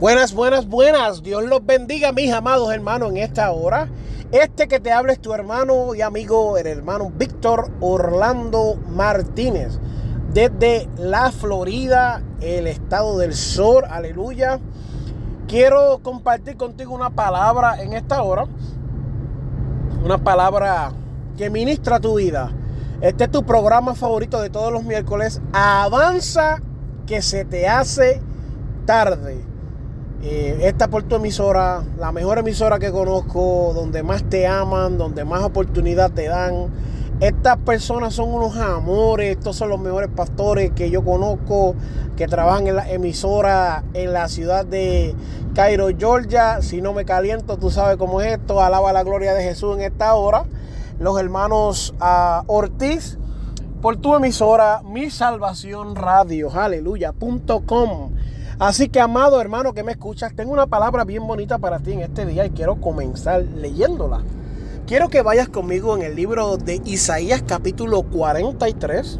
Buenas, 0.00 0.32
buenas, 0.32 0.66
buenas. 0.66 1.22
Dios 1.22 1.44
los 1.44 1.66
bendiga, 1.66 2.10
mis 2.12 2.32
amados 2.32 2.72
hermanos, 2.72 3.10
en 3.10 3.18
esta 3.18 3.50
hora. 3.50 3.90
Este 4.32 4.66
que 4.66 4.80
te 4.80 4.92
habla 4.92 5.12
es 5.12 5.20
tu 5.20 5.34
hermano 5.34 5.94
y 5.94 6.00
amigo, 6.00 6.56
el 6.56 6.68
hermano 6.68 7.12
Víctor 7.14 7.70
Orlando 7.80 8.76
Martínez, 8.88 9.78
desde 10.32 10.88
la 10.96 11.30
Florida, 11.30 12.22
el 12.40 12.66
estado 12.66 13.18
del 13.18 13.34
sur. 13.34 13.84
Aleluya. 13.90 14.58
Quiero 15.46 16.00
compartir 16.02 16.56
contigo 16.56 16.94
una 16.94 17.10
palabra 17.10 17.82
en 17.82 17.92
esta 17.92 18.22
hora. 18.22 18.46
Una 20.02 20.16
palabra 20.16 20.92
que 21.36 21.50
ministra 21.50 22.00
tu 22.00 22.14
vida. 22.14 22.50
Este 23.02 23.24
es 23.24 23.30
tu 23.30 23.44
programa 23.44 23.94
favorito 23.94 24.40
de 24.40 24.48
todos 24.48 24.72
los 24.72 24.82
miércoles. 24.82 25.42
Avanza 25.52 26.62
que 27.06 27.20
se 27.20 27.44
te 27.44 27.68
hace 27.68 28.22
tarde. 28.86 29.49
Eh, 30.22 30.58
esta 30.64 30.88
por 30.88 31.04
tu 31.04 31.16
emisora, 31.16 31.82
la 31.98 32.12
mejor 32.12 32.38
emisora 32.38 32.78
que 32.78 32.90
conozco, 32.92 33.72
donde 33.74 34.02
más 34.02 34.22
te 34.24 34.46
aman, 34.46 34.98
donde 34.98 35.24
más 35.24 35.42
oportunidad 35.42 36.10
te 36.10 36.28
dan. 36.28 36.68
Estas 37.20 37.56
personas 37.58 38.14
son 38.14 38.32
unos 38.32 38.56
amores, 38.56 39.36
estos 39.36 39.56
son 39.56 39.70
los 39.70 39.80
mejores 39.80 40.10
pastores 40.14 40.72
que 40.72 40.90
yo 40.90 41.04
conozco, 41.04 41.74
que 42.16 42.26
trabajan 42.28 42.66
en 42.66 42.76
la 42.76 42.90
emisora 42.90 43.84
en 43.94 44.12
la 44.12 44.28
ciudad 44.28 44.66
de 44.66 45.14
Cairo, 45.54 45.88
Georgia. 45.98 46.60
Si 46.60 46.82
no 46.82 46.92
me 46.92 47.06
caliento, 47.06 47.56
tú 47.56 47.70
sabes 47.70 47.96
cómo 47.96 48.20
es 48.20 48.32
esto. 48.32 48.62
Alaba 48.62 48.92
la 48.92 49.02
gloria 49.02 49.32
de 49.32 49.42
Jesús 49.42 49.76
en 49.76 49.82
esta 49.82 50.14
hora. 50.14 50.44
Los 50.98 51.18
hermanos 51.18 51.94
uh, 52.00 52.42
Ortiz, 52.46 53.18
por 53.80 53.96
tu 53.96 54.14
emisora, 54.14 54.82
mi 54.82 55.08
salvación 55.08 55.96
radio, 55.96 56.50
aleluya.com. 56.50 58.10
Así 58.60 58.90
que, 58.90 59.00
amado 59.00 59.40
hermano 59.40 59.72
que 59.72 59.82
me 59.82 59.92
escuchas, 59.92 60.36
tengo 60.36 60.52
una 60.52 60.66
palabra 60.66 61.04
bien 61.04 61.26
bonita 61.26 61.56
para 61.56 61.78
ti 61.78 61.92
en 61.92 62.00
este 62.00 62.26
día 62.26 62.44
y 62.44 62.50
quiero 62.50 62.78
comenzar 62.78 63.42
leyéndola. 63.42 64.22
Quiero 64.86 65.08
que 65.08 65.22
vayas 65.22 65.48
conmigo 65.48 65.96
en 65.96 66.02
el 66.02 66.14
libro 66.14 66.58
de 66.58 66.78
Isaías 66.84 67.42
capítulo 67.46 68.02
43. 68.02 69.18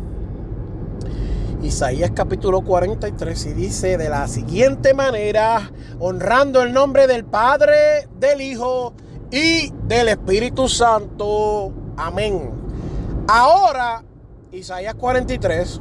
Isaías 1.62 2.11
capítulo 2.14 2.61
43 2.61 3.46
y 3.46 3.52
dice 3.55 3.96
de 3.96 4.11
la 4.11 4.28
siguiente 4.28 4.92
manera, 4.92 5.72
honrando 5.98 6.61
el 6.61 6.74
nombre 6.74 7.07
del 7.07 7.24
Padre, 7.24 8.08
del 8.18 8.42
Hijo 8.42 8.92
y 9.30 9.72
del 9.84 10.08
Espíritu 10.08 10.68
Santo. 10.68 11.72
Amén. 11.96 12.51
Ahora, 13.27 14.05
Isaías 14.52 14.96
43, 14.96 15.80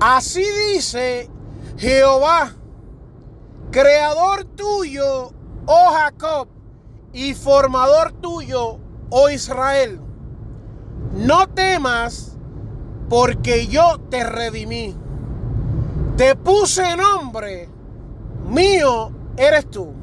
así 0.00 0.44
dice 0.74 1.30
Jehová 1.76 2.56
creador 3.70 4.44
tuyo, 4.44 5.32
oh 5.66 5.90
Jacob, 5.92 6.48
y 7.12 7.34
formador 7.34 8.12
tuyo, 8.12 8.78
oh 9.10 9.30
Israel. 9.30 10.00
No 11.12 11.48
temas, 11.48 12.36
porque 13.08 13.66
yo 13.66 13.98
te 14.08 14.24
redimí. 14.24 14.94
Te 16.16 16.36
puse 16.36 16.96
nombre, 16.96 17.68
mío 18.46 19.10
eres 19.36 19.68
tú. 19.70 19.94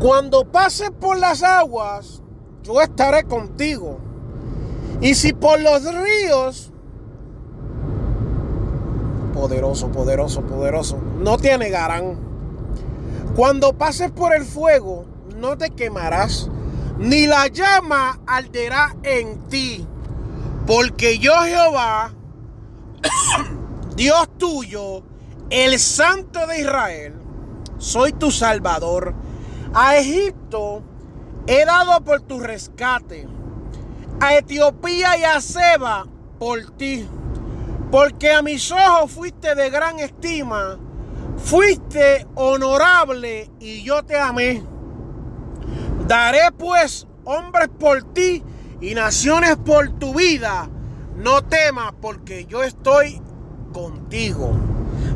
Cuando 0.00 0.44
pases 0.44 0.90
por 0.90 1.18
las 1.18 1.42
aguas, 1.42 2.22
yo 2.62 2.80
estaré 2.80 3.24
contigo. 3.24 3.98
Y 5.00 5.14
si 5.14 5.32
por 5.32 5.60
los 5.60 5.82
ríos, 5.84 6.72
poderoso, 9.36 9.92
poderoso, 9.92 10.40
poderoso. 10.40 10.98
No 11.18 11.36
te 11.36 11.52
anegarán. 11.52 12.18
Cuando 13.36 13.74
pases 13.74 14.10
por 14.10 14.34
el 14.34 14.44
fuego, 14.44 15.04
no 15.36 15.58
te 15.58 15.70
quemarás, 15.70 16.48
ni 16.98 17.26
la 17.26 17.46
llama 17.48 18.18
arderá 18.26 18.96
en 19.02 19.38
ti. 19.48 19.86
Porque 20.66 21.18
yo 21.18 21.34
Jehová, 21.42 22.12
Dios 23.96 24.26
tuyo, 24.38 25.02
el 25.50 25.78
Santo 25.78 26.46
de 26.46 26.60
Israel, 26.60 27.14
soy 27.76 28.14
tu 28.14 28.30
Salvador. 28.30 29.14
A 29.74 29.98
Egipto 29.98 30.82
he 31.46 31.66
dado 31.66 32.02
por 32.04 32.22
tu 32.22 32.40
rescate. 32.40 33.28
A 34.18 34.34
Etiopía 34.34 35.18
y 35.18 35.24
a 35.24 35.42
Seba 35.42 36.06
por 36.38 36.70
ti 36.70 37.06
porque 37.90 38.32
a 38.32 38.42
mis 38.42 38.70
ojos 38.72 39.12
fuiste 39.12 39.54
de 39.54 39.70
gran 39.70 39.98
estima, 39.98 40.78
fuiste 41.36 42.26
honorable 42.34 43.50
y 43.60 43.82
yo 43.82 44.02
te 44.04 44.18
amé. 44.18 44.62
Daré 46.06 46.52
pues 46.56 47.06
hombres 47.24 47.68
por 47.78 48.02
ti 48.12 48.42
y 48.80 48.94
naciones 48.94 49.56
por 49.56 49.90
tu 49.98 50.14
vida. 50.14 50.68
No 51.16 51.42
temas 51.42 51.92
porque 52.00 52.46
yo 52.46 52.62
estoy 52.62 53.20
contigo. 53.72 54.52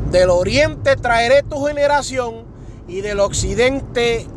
Del 0.09 0.29
oriente 0.29 0.95
traeré 0.95 1.43
tu 1.43 1.65
generación 1.65 2.45
y 2.87 3.01
del 3.01 3.19
occidente 3.19 4.27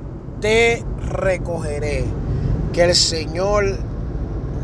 te 0.41 0.85
recogeré. 1.11 2.05
Que 2.73 2.85
el 2.85 2.95
Señor 2.95 3.79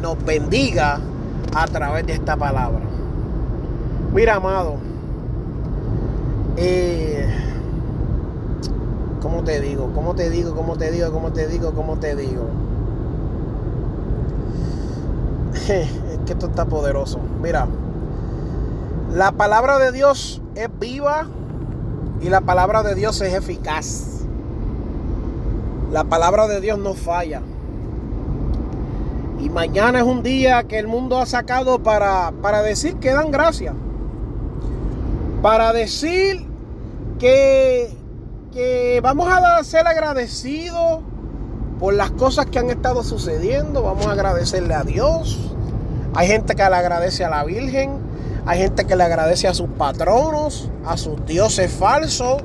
nos 0.03 0.23
bendiga 0.25 1.01
a 1.55 1.67
través 1.67 2.07
de 2.07 2.15
esta 2.15 2.37
palabra. 2.37 2.90
Mira, 4.13 4.35
amado. 4.35 4.75
Eh, 6.57 7.29
¿Cómo 9.23 9.45
te 9.45 9.61
digo? 9.61 9.93
¿Cómo 9.95 10.17
te 10.17 10.29
digo? 10.31 10.53
¿Cómo 10.57 10.77
te 10.77 10.91
digo? 10.91 11.13
¿Cómo 11.13 11.33
te 11.33 11.47
digo? 11.47 11.73
¿Cómo 11.73 11.97
te 11.99 12.17
digo? 12.17 12.47
es 15.69 15.89
que 16.27 16.33
esto 16.33 16.47
está 16.49 16.65
poderoso. 16.65 17.21
Mira, 17.41 17.69
la 19.15 19.31
palabra 19.31 19.79
de 19.79 19.93
Dios 19.93 20.43
es 20.57 20.69
viva 20.81 21.29
y 22.21 22.31
la 22.31 22.41
palabra 22.41 22.83
de 22.83 22.97
Dios 22.97 23.21
es 23.21 23.33
eficaz. 23.33 24.23
La 25.93 26.03
palabra 26.03 26.49
de 26.49 26.61
Dios 26.61 26.81
no 26.81 26.95
falla. 26.95 27.43
Y 29.39 29.49
mañana 29.51 30.01
es 30.01 30.05
un 30.05 30.25
día 30.25 30.65
que 30.65 30.81
el 30.81 30.89
mundo 30.89 31.19
ha 31.19 31.27
sacado 31.27 31.81
para, 31.81 32.33
para 32.43 32.61
decir 32.63 32.97
que 32.97 33.13
dan 33.13 33.31
gracias 33.31 33.75
para 35.43 35.73
decir 35.73 36.47
que, 37.19 37.97
que 38.53 39.01
vamos 39.03 39.29
a 39.33 39.63
ser 39.65 39.87
agradecidos 39.87 41.01
por 41.79 41.95
las 41.95 42.11
cosas 42.11 42.47
que 42.47 42.59
han 42.59 42.71
estado 42.71 43.03
sucediendo. 43.03 43.83
Vamos 43.83 44.07
a 44.07 44.13
agradecerle 44.13 44.75
a 44.75 44.83
Dios. 44.83 45.39
Hay 46.15 46.29
gente 46.29 46.55
que 46.55 46.63
le 46.63 46.77
agradece 46.77 47.25
a 47.25 47.31
la 47.31 47.45
Virgen. 47.45 47.99
Hay 48.47 48.59
gente 48.59 48.87
que 48.87 48.97
le 48.97 49.05
agradece 49.05 49.49
a 49.49 49.55
sus 49.55 49.69
patronos, 49.71 50.71
a 50.85 50.97
sus 50.97 51.25
dioses 51.27 51.71
falsos, 51.73 52.43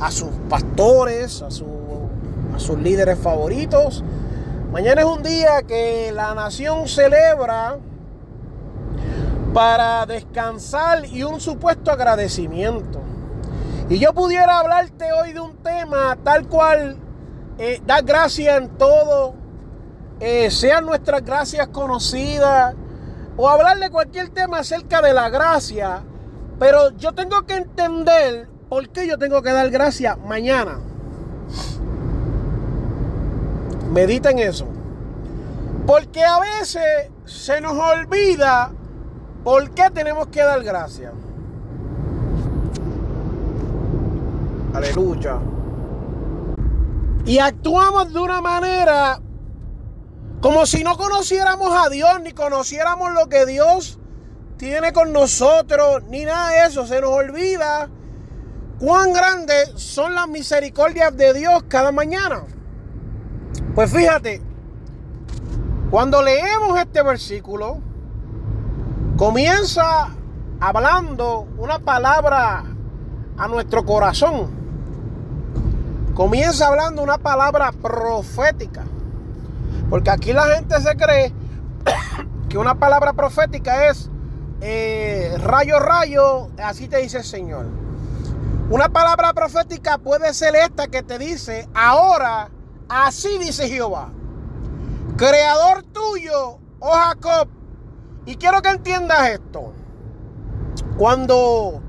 a 0.00 0.10
sus 0.10 0.30
pastores, 0.48 1.42
a, 1.42 1.46
a 1.46 2.58
sus 2.58 2.78
líderes 2.78 3.18
favoritos. 3.18 4.02
Mañana 4.72 5.00
es 5.02 5.06
un 5.06 5.22
día 5.22 5.62
que 5.66 6.12
la 6.12 6.34
nación 6.34 6.88
celebra 6.88 7.78
para 9.52 10.06
descansar 10.06 11.04
y 11.06 11.22
un 11.24 11.40
supuesto 11.40 11.90
agradecimiento. 11.90 13.00
Y 13.88 13.98
yo 13.98 14.12
pudiera 14.12 14.58
hablarte 14.58 15.12
hoy 15.12 15.32
de 15.32 15.40
un 15.40 15.56
tema 15.56 16.16
tal 16.22 16.46
cual, 16.46 16.96
eh, 17.58 17.80
dar 17.84 18.04
gracias 18.04 18.56
en 18.56 18.68
todo, 18.78 19.34
eh, 20.20 20.50
sean 20.50 20.86
nuestras 20.86 21.24
gracias 21.24 21.66
conocidas, 21.68 22.74
o 23.36 23.48
hablar 23.48 23.78
de 23.78 23.90
cualquier 23.90 24.28
tema 24.28 24.58
acerca 24.58 25.00
de 25.00 25.14
la 25.14 25.28
gracia, 25.30 26.02
Pero 26.58 26.90
yo 26.98 27.14
tengo 27.14 27.46
que 27.46 27.54
entender 27.54 28.46
por 28.68 28.90
qué 28.90 29.08
yo 29.08 29.16
tengo 29.16 29.40
que 29.40 29.50
dar 29.50 29.70
gracias 29.70 30.18
mañana. 30.18 30.78
Medita 33.90 34.30
en 34.30 34.40
eso. 34.40 34.66
Porque 35.86 36.22
a 36.22 36.38
veces 36.38 37.10
se 37.24 37.62
nos 37.62 37.72
olvida 37.72 38.72
por 39.44 39.70
qué 39.70 39.90
tenemos 39.90 40.28
que 40.28 40.42
dar 40.42 40.62
gracias. 40.62 41.12
Aleluya. 44.74 45.38
Y 47.24 47.38
actuamos 47.38 48.12
de 48.12 48.18
una 48.18 48.40
manera 48.40 49.20
como 50.40 50.64
si 50.64 50.82
no 50.82 50.96
conociéramos 50.96 51.70
a 51.74 51.90
Dios, 51.90 52.20
ni 52.22 52.32
conociéramos 52.32 53.12
lo 53.12 53.28
que 53.28 53.44
Dios 53.44 53.98
tiene 54.56 54.92
con 54.92 55.12
nosotros, 55.12 56.02
ni 56.08 56.24
nada 56.24 56.50
de 56.50 56.66
eso. 56.66 56.86
Se 56.86 57.00
nos 57.00 57.10
olvida 57.10 57.90
cuán 58.78 59.12
grandes 59.12 59.72
son 59.76 60.14
las 60.14 60.28
misericordias 60.28 61.14
de 61.16 61.34
Dios 61.34 61.64
cada 61.68 61.92
mañana. 61.92 62.44
Pues 63.74 63.92
fíjate, 63.92 64.40
cuando 65.90 66.22
leemos 66.22 66.78
este 66.78 67.02
versículo, 67.02 67.80
comienza 69.20 70.08
hablando 70.60 71.46
una 71.58 71.78
palabra 71.78 72.64
a 73.36 73.48
nuestro 73.48 73.84
corazón. 73.84 74.48
Comienza 76.14 76.68
hablando 76.68 77.02
una 77.02 77.18
palabra 77.18 77.70
profética. 77.70 78.82
Porque 79.90 80.08
aquí 80.08 80.32
la 80.32 80.44
gente 80.44 80.80
se 80.80 80.96
cree 80.96 81.34
que 82.48 82.56
una 82.56 82.76
palabra 82.76 83.12
profética 83.12 83.88
es 83.90 84.10
eh, 84.62 85.36
rayo, 85.44 85.78
rayo, 85.80 86.48
así 86.64 86.88
te 86.88 86.96
dice 86.96 87.18
el 87.18 87.24
Señor. 87.24 87.66
Una 88.70 88.88
palabra 88.88 89.34
profética 89.34 89.98
puede 89.98 90.32
ser 90.32 90.56
esta 90.56 90.88
que 90.88 91.02
te 91.02 91.18
dice, 91.18 91.68
ahora, 91.74 92.48
así 92.88 93.36
dice 93.36 93.68
Jehová, 93.68 94.08
creador 95.18 95.82
tuyo, 95.92 96.58
oh 96.78 96.92
Jacob. 96.94 97.59
Y 98.26 98.36
quiero 98.36 98.62
que 98.62 98.68
entiendas 98.68 99.30
esto. 99.30 99.72
Cuando, 100.96 101.80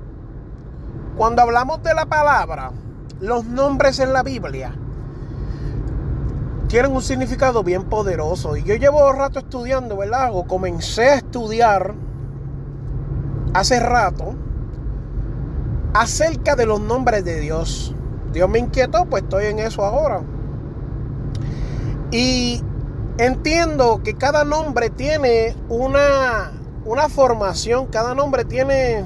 cuando 1.16 1.42
hablamos 1.42 1.82
de 1.82 1.94
la 1.94 2.06
palabra, 2.06 2.72
los 3.20 3.44
nombres 3.44 3.98
en 3.98 4.12
la 4.12 4.22
Biblia 4.22 4.74
tienen 6.68 6.92
un 6.92 7.02
significado 7.02 7.62
bien 7.62 7.84
poderoso. 7.84 8.56
Y 8.56 8.64
yo 8.64 8.74
llevo 8.76 9.08
un 9.10 9.16
rato 9.16 9.38
estudiando, 9.38 9.96
¿verdad? 9.96 10.30
O 10.32 10.44
comencé 10.44 11.10
a 11.10 11.14
estudiar 11.16 11.94
hace 13.52 13.78
rato 13.78 14.34
acerca 15.92 16.56
de 16.56 16.64
los 16.64 16.80
nombres 16.80 17.24
de 17.24 17.40
Dios. 17.40 17.94
Dios 18.32 18.48
me 18.48 18.58
inquietó, 18.58 19.04
pues 19.04 19.22
estoy 19.24 19.46
en 19.46 19.58
eso 19.58 19.84
ahora. 19.84 20.22
Y 22.10 22.62
entiendo 23.26 24.00
que 24.02 24.14
cada 24.14 24.44
nombre 24.44 24.90
tiene 24.90 25.54
una, 25.68 26.52
una 26.84 27.08
formación, 27.08 27.86
cada 27.86 28.14
nombre 28.14 28.44
tiene... 28.44 29.04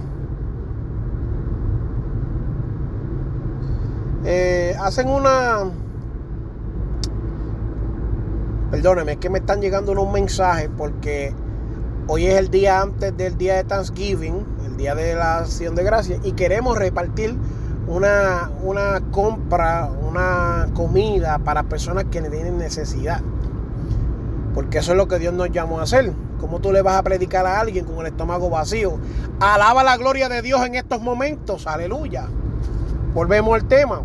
Eh, 4.24 4.74
hacen 4.80 5.08
una... 5.08 5.70
Perdóname, 8.70 9.12
es 9.12 9.18
que 9.18 9.30
me 9.30 9.38
están 9.38 9.60
llegando 9.60 9.92
unos 9.92 10.12
mensajes 10.12 10.68
porque 10.76 11.32
hoy 12.08 12.26
es 12.26 12.34
el 12.34 12.50
día 12.50 12.80
antes 12.80 13.16
del 13.16 13.38
día 13.38 13.56
de 13.56 13.64
Thanksgiving, 13.64 14.44
el 14.64 14.76
día 14.76 14.94
de 14.94 15.14
la 15.14 15.38
acción 15.38 15.74
de 15.74 15.84
gracias, 15.84 16.20
y 16.24 16.32
queremos 16.32 16.76
repartir 16.76 17.36
una, 17.86 18.50
una 18.62 19.00
compra, 19.12 19.88
una 20.02 20.68
comida 20.74 21.38
para 21.38 21.62
personas 21.62 22.04
que 22.04 22.20
tienen 22.22 22.58
necesidad. 22.58 23.20
Porque 24.56 24.78
eso 24.78 24.92
es 24.92 24.96
lo 24.96 25.06
que 25.06 25.18
Dios 25.18 25.34
nos 25.34 25.50
llamó 25.50 25.80
a 25.80 25.82
hacer. 25.82 26.14
¿Cómo 26.40 26.60
tú 26.60 26.72
le 26.72 26.80
vas 26.80 26.96
a 26.96 27.02
predicar 27.02 27.44
a 27.44 27.60
alguien 27.60 27.84
con 27.84 27.98
el 27.98 28.06
estómago 28.06 28.48
vacío? 28.48 28.98
Alaba 29.38 29.84
la 29.84 29.98
gloria 29.98 30.30
de 30.30 30.40
Dios 30.40 30.64
en 30.64 30.76
estos 30.76 31.02
momentos. 31.02 31.66
Aleluya. 31.66 32.26
Volvemos 33.12 33.54
al 33.54 33.68
tema. 33.68 34.00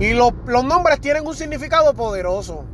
Y 0.00 0.14
los 0.14 0.32
nombres 0.64 1.00
tienen 1.00 1.24
un 1.24 1.36
significado 1.36 1.94
poderoso. 1.94 2.64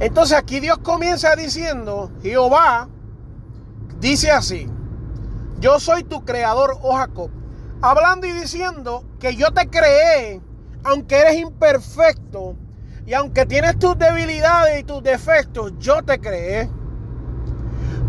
Entonces 0.00 0.36
aquí 0.36 0.58
Dios 0.58 0.78
comienza 0.78 1.36
diciendo, 1.36 2.10
Jehová 2.22 2.88
dice 4.00 4.32
así, 4.32 4.68
yo 5.60 5.78
soy 5.78 6.02
tu 6.02 6.24
creador, 6.24 6.76
oh 6.82 6.96
Jacob. 6.96 7.30
Hablando 7.82 8.26
y 8.26 8.32
diciendo 8.32 9.04
que 9.20 9.36
yo 9.36 9.52
te 9.52 9.68
creé, 9.70 10.40
aunque 10.82 11.20
eres 11.20 11.36
imperfecto 11.36 12.56
y 13.06 13.14
aunque 13.14 13.46
tienes 13.46 13.78
tus 13.78 13.96
debilidades 13.98 14.80
y 14.80 14.84
tus 14.84 15.02
defectos, 15.02 15.72
yo 15.78 16.02
te 16.02 16.20
creé. 16.20 16.68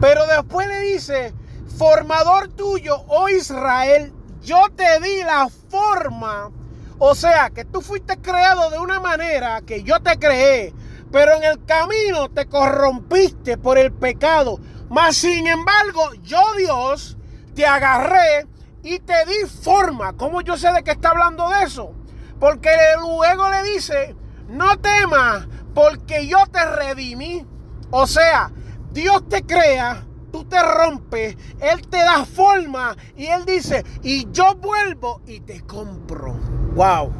Pero 0.01 0.25
después 0.27 0.67
le 0.67 0.79
dice, 0.81 1.33
formador 1.77 2.49
tuyo, 2.49 3.03
oh 3.07 3.29
Israel, 3.29 4.11
yo 4.41 4.65
te 4.75 4.99
di 4.99 5.23
la 5.23 5.49
forma. 5.69 6.51
O 6.99 7.13
sea, 7.13 7.51
que 7.51 7.63
tú 7.63 7.81
fuiste 7.81 8.17
creado 8.17 8.71
de 8.71 8.79
una 8.79 8.99
manera 8.99 9.61
que 9.61 9.83
yo 9.83 9.99
te 10.01 10.17
creé 10.17 10.73
pero 11.11 11.35
en 11.35 11.43
el 11.43 11.63
camino 11.65 12.29
te 12.29 12.47
corrompiste 12.47 13.57
por 13.57 13.77
el 13.77 13.91
pecado. 13.91 14.59
Mas 14.89 15.17
sin 15.17 15.47
embargo, 15.47 16.13
yo 16.23 16.41
Dios 16.57 17.17
te 17.55 17.65
agarré 17.65 18.47
y 18.83 18.99
te 18.99 19.25
di 19.25 19.47
forma. 19.47 20.13
¿Cómo 20.13 20.41
yo 20.41 20.57
sé 20.57 20.71
de 20.71 20.83
qué 20.83 20.91
está 20.91 21.09
hablando 21.09 21.49
de 21.49 21.63
eso? 21.63 21.93
Porque 22.39 22.69
luego 22.99 23.49
le 23.49 23.63
dice, 23.63 24.15
no 24.47 24.77
temas, 24.79 25.47
porque 25.73 26.27
yo 26.27 26.39
te 26.51 26.63
redimí. 26.65 27.45
O 27.91 28.07
sea, 28.07 28.51
Dios 28.91 29.27
te 29.29 29.43
crea, 29.43 30.05
tú 30.31 30.43
te 30.45 30.61
rompes, 30.61 31.37
Él 31.59 31.87
te 31.87 31.97
da 31.97 32.25
forma 32.25 32.95
y 33.15 33.27
Él 33.27 33.45
dice, 33.45 33.85
y 34.01 34.29
yo 34.31 34.55
vuelvo 34.55 35.21
y 35.25 35.39
te 35.41 35.61
compro. 35.61 36.33
Wow. 36.75 37.11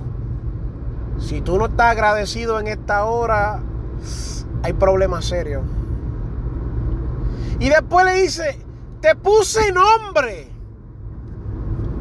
Si 1.20 1.42
tú 1.42 1.58
no 1.58 1.66
estás 1.66 1.92
agradecido 1.92 2.60
en 2.60 2.68
esta 2.68 3.06
hora, 3.06 3.62
hay 4.64 4.74
problemas 4.74 5.26
serios. 5.26 5.64
Y 7.60 7.70
después 7.70 8.06
le 8.06 8.22
dice, 8.22 8.60
te 9.02 9.16
puse 9.16 9.72
nombre. 9.72 10.52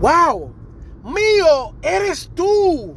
Wow, 0.01 0.53
mío 1.03 1.75
eres 1.81 2.31
tú. 2.35 2.97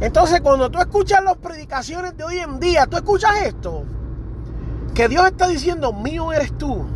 Entonces 0.00 0.40
cuando 0.40 0.70
tú 0.70 0.78
escuchas 0.78 1.22
las 1.24 1.36
predicaciones 1.36 2.16
de 2.16 2.24
hoy 2.24 2.38
en 2.38 2.60
día, 2.60 2.86
tú 2.86 2.96
escuchas 2.96 3.42
esto. 3.42 3.84
Que 4.94 5.08
Dios 5.08 5.26
está 5.26 5.48
diciendo, 5.48 5.92
mío 5.92 6.32
eres 6.32 6.56
tú. 6.56 6.86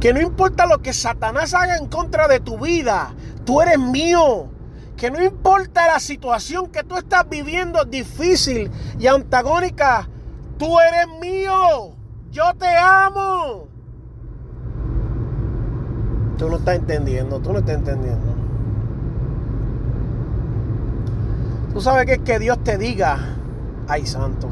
Que 0.00 0.12
no 0.12 0.20
importa 0.20 0.66
lo 0.66 0.82
que 0.82 0.92
Satanás 0.92 1.54
haga 1.54 1.76
en 1.76 1.86
contra 1.86 2.28
de 2.28 2.40
tu 2.40 2.58
vida, 2.58 3.14
tú 3.44 3.60
eres 3.60 3.78
mío 3.78 4.50
que 4.96 5.10
no 5.10 5.22
importa 5.22 5.86
la 5.86 6.00
situación 6.00 6.68
que 6.68 6.82
tú 6.82 6.96
estás 6.96 7.28
viviendo 7.28 7.84
difícil 7.84 8.70
y 8.98 9.06
antagónica, 9.06 10.08
tú 10.58 10.80
eres 10.80 11.06
mío, 11.20 11.94
yo 12.30 12.44
te 12.58 12.66
amo. 12.76 13.68
Tú 16.38 16.48
no 16.48 16.56
estás 16.56 16.76
entendiendo, 16.76 17.40
tú 17.40 17.52
no 17.52 17.58
estás 17.58 17.76
entendiendo. 17.76 18.45
Tú 21.76 21.82
sabes 21.82 22.06
que 22.06 22.12
es 22.14 22.18
que 22.20 22.38
Dios 22.38 22.64
te 22.64 22.78
diga, 22.78 23.18
ay 23.86 24.06
santo, 24.06 24.48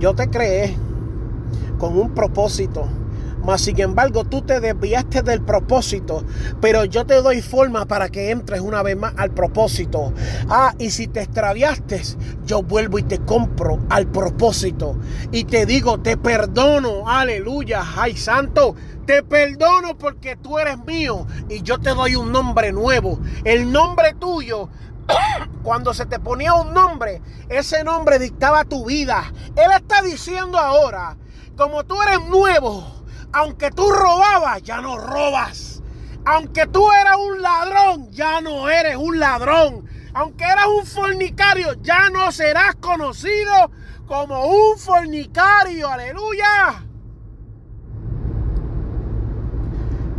yo 0.00 0.12
te 0.12 0.28
creé 0.28 0.76
con 1.78 1.96
un 1.96 2.12
propósito 2.16 2.88
mas 3.44 3.60
sin 3.60 3.78
embargo 3.80 4.24
tú 4.24 4.42
te 4.42 4.60
desviaste 4.60 5.22
del 5.22 5.42
propósito, 5.42 6.24
pero 6.60 6.84
yo 6.84 7.04
te 7.04 7.20
doy 7.20 7.42
forma 7.42 7.84
para 7.84 8.08
que 8.08 8.30
entres 8.30 8.60
una 8.60 8.82
vez 8.82 8.96
más 8.96 9.12
al 9.16 9.30
propósito. 9.30 10.12
Ah, 10.48 10.74
y 10.78 10.90
si 10.90 11.08
te 11.08 11.20
extraviaste, 11.20 12.02
yo 12.46 12.62
vuelvo 12.62 12.98
y 12.98 13.02
te 13.02 13.18
compro 13.18 13.80
al 13.90 14.06
propósito. 14.06 14.96
Y 15.30 15.44
te 15.44 15.66
digo, 15.66 16.00
te 16.00 16.16
perdono, 16.16 17.08
aleluya, 17.08 17.84
ay 17.96 18.16
santo, 18.16 18.74
te 19.04 19.22
perdono 19.22 19.98
porque 19.98 20.36
tú 20.36 20.58
eres 20.58 20.78
mío 20.86 21.26
y 21.48 21.62
yo 21.62 21.78
te 21.78 21.90
doy 21.90 22.16
un 22.16 22.32
nombre 22.32 22.72
nuevo. 22.72 23.18
El 23.44 23.70
nombre 23.70 24.14
tuyo 24.18 24.70
cuando 25.62 25.94
se 25.94 26.06
te 26.06 26.18
ponía 26.18 26.54
un 26.54 26.72
nombre, 26.74 27.22
ese 27.48 27.84
nombre 27.84 28.18
dictaba 28.18 28.64
tu 28.64 28.86
vida. 28.86 29.32
Él 29.56 29.70
está 29.74 30.02
diciendo 30.02 30.58
ahora, 30.58 31.16
como 31.56 31.84
tú 31.84 32.00
eres 32.02 32.20
nuevo, 32.28 32.86
aunque 33.32 33.70
tú 33.70 33.90
robabas, 33.90 34.62
ya 34.62 34.80
no 34.80 34.98
robas. 34.98 35.82
Aunque 36.26 36.66
tú 36.66 36.90
eras 36.92 37.16
un 37.16 37.42
ladrón, 37.42 38.10
ya 38.10 38.40
no 38.40 38.68
eres 38.68 38.96
un 38.96 39.18
ladrón. 39.18 39.88
Aunque 40.14 40.44
eras 40.44 40.66
un 40.66 40.86
fornicario, 40.86 41.74
ya 41.82 42.08
no 42.10 42.30
serás 42.32 42.76
conocido 42.76 43.70
como 44.06 44.46
un 44.46 44.78
fornicario. 44.78 45.88
Aleluya. 45.88 46.84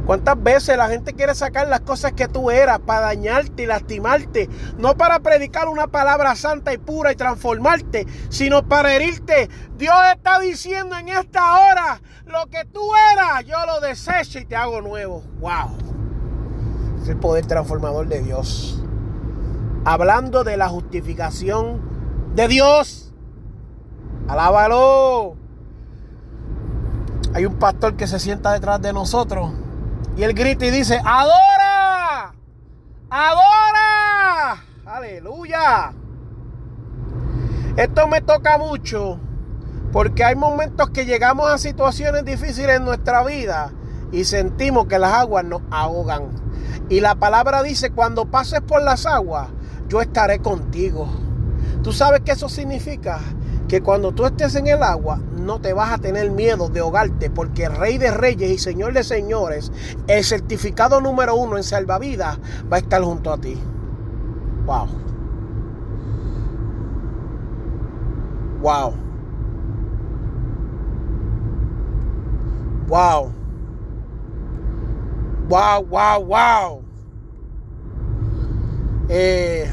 ¿Cuántas 0.05 0.41
veces 0.41 0.77
la 0.77 0.87
gente 0.87 1.13
quiere 1.13 1.33
sacar 1.33 1.67
las 1.67 1.81
cosas 1.81 2.13
que 2.13 2.27
tú 2.27 2.51
eras 2.51 2.79
para 2.79 3.07
dañarte 3.07 3.63
y 3.63 3.65
lastimarte? 3.65 4.47
No 4.77 4.95
para 4.95 5.19
predicar 5.19 5.67
una 5.67 5.87
palabra 5.87 6.35
santa 6.35 6.73
y 6.73 6.77
pura 6.77 7.11
y 7.11 7.15
transformarte, 7.15 8.05
sino 8.29 8.67
para 8.67 8.93
herirte. 8.93 9.49
Dios 9.77 9.95
está 10.13 10.39
diciendo 10.39 10.95
en 10.95 11.09
esta 11.09 11.41
hora, 11.59 12.01
lo 12.27 12.45
que 12.51 12.65
tú 12.65 12.81
eras, 13.13 13.45
yo 13.45 13.57
lo 13.65 13.79
desecho 13.79 14.37
y 14.37 14.45
te 14.45 14.55
hago 14.55 14.79
nuevo. 14.81 15.23
¡Wow! 15.39 15.75
Es 17.01 17.09
el 17.09 17.17
poder 17.17 17.47
transformador 17.47 18.07
de 18.07 18.21
Dios. 18.21 18.83
Hablando 19.85 20.43
de 20.43 20.55
la 20.55 20.69
justificación 20.69 21.81
de 22.35 22.47
Dios. 22.47 23.11
Alábalo. 24.27 25.35
Hay 27.33 27.47
un 27.47 27.55
pastor 27.55 27.95
que 27.95 28.05
se 28.05 28.19
sienta 28.19 28.53
detrás 28.53 28.79
de 28.81 28.93
nosotros 28.93 29.64
y 30.17 30.23
él 30.23 30.33
grita 30.33 30.65
y 30.65 30.71
dice, 30.71 30.99
adora, 31.03 32.33
adora, 33.09 34.63
aleluya. 34.85 35.93
Esto 37.75 38.07
me 38.07 38.21
toca 38.21 38.57
mucho 38.57 39.19
porque 39.91 40.23
hay 40.23 40.35
momentos 40.35 40.89
que 40.91 41.05
llegamos 41.05 41.51
a 41.51 41.57
situaciones 41.57 42.23
difíciles 42.23 42.77
en 42.77 42.85
nuestra 42.85 43.23
vida 43.23 43.73
y 44.11 44.23
sentimos 44.23 44.87
que 44.87 44.99
las 44.99 45.13
aguas 45.13 45.43
nos 45.43 45.61
ahogan. 45.71 46.29
Y 46.89 47.01
la 47.01 47.15
palabra 47.15 47.63
dice, 47.63 47.91
cuando 47.91 48.25
pases 48.25 48.61
por 48.61 48.81
las 48.81 49.05
aguas, 49.05 49.49
yo 49.89 50.01
estaré 50.01 50.39
contigo. 50.39 51.07
¿Tú 51.83 51.91
sabes 51.91 52.21
qué 52.23 52.31
eso 52.31 52.47
significa? 52.47 53.19
Que 53.67 53.81
cuando 53.81 54.13
tú 54.13 54.25
estés 54.25 54.55
en 54.55 54.67
el 54.67 54.81
agua, 54.83 55.19
no 55.45 55.61
te 55.61 55.73
vas 55.73 55.93
a 55.93 55.97
tener 55.97 56.31
miedo 56.31 56.69
de 56.69 56.81
ahogarte, 56.81 57.29
porque 57.29 57.69
Rey 57.69 57.97
de 57.97 58.11
Reyes 58.11 58.49
y 58.51 58.57
Señor 58.57 58.93
de 58.93 59.03
Señores, 59.03 59.71
el 60.07 60.23
certificado 60.23 60.99
número 60.99 61.35
uno 61.35 61.57
en 61.57 61.63
salvavidas, 61.63 62.39
va 62.71 62.77
a 62.77 62.79
estar 62.79 63.01
junto 63.01 63.31
a 63.31 63.37
ti. 63.37 63.57
Wow. 64.65 64.87
Wow. 68.61 68.93
Wow. 72.87 73.31
Wow, 75.47 75.85
wow, 75.85 76.25
wow. 76.25 76.81
Eh, 79.09 79.71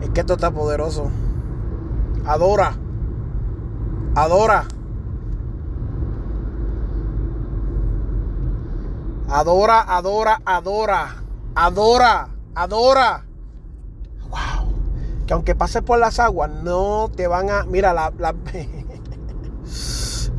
es 0.00 0.10
que 0.10 0.20
esto 0.20 0.34
está 0.34 0.50
poderoso. 0.50 1.10
Adora. 2.24 2.83
Adora. 4.14 4.64
Adora, 9.28 9.80
adora, 9.80 10.40
adora. 10.44 11.16
Adora, 11.56 12.28
adora. 12.54 13.24
Wow. 14.28 14.72
Que 15.26 15.32
aunque 15.32 15.54
pases 15.54 15.82
por 15.82 15.98
las 15.98 16.20
aguas, 16.20 16.50
no 16.50 17.10
te 17.14 17.26
van 17.26 17.50
a. 17.50 17.64
Mira, 17.64 17.92
la. 17.92 18.12
la... 18.18 18.34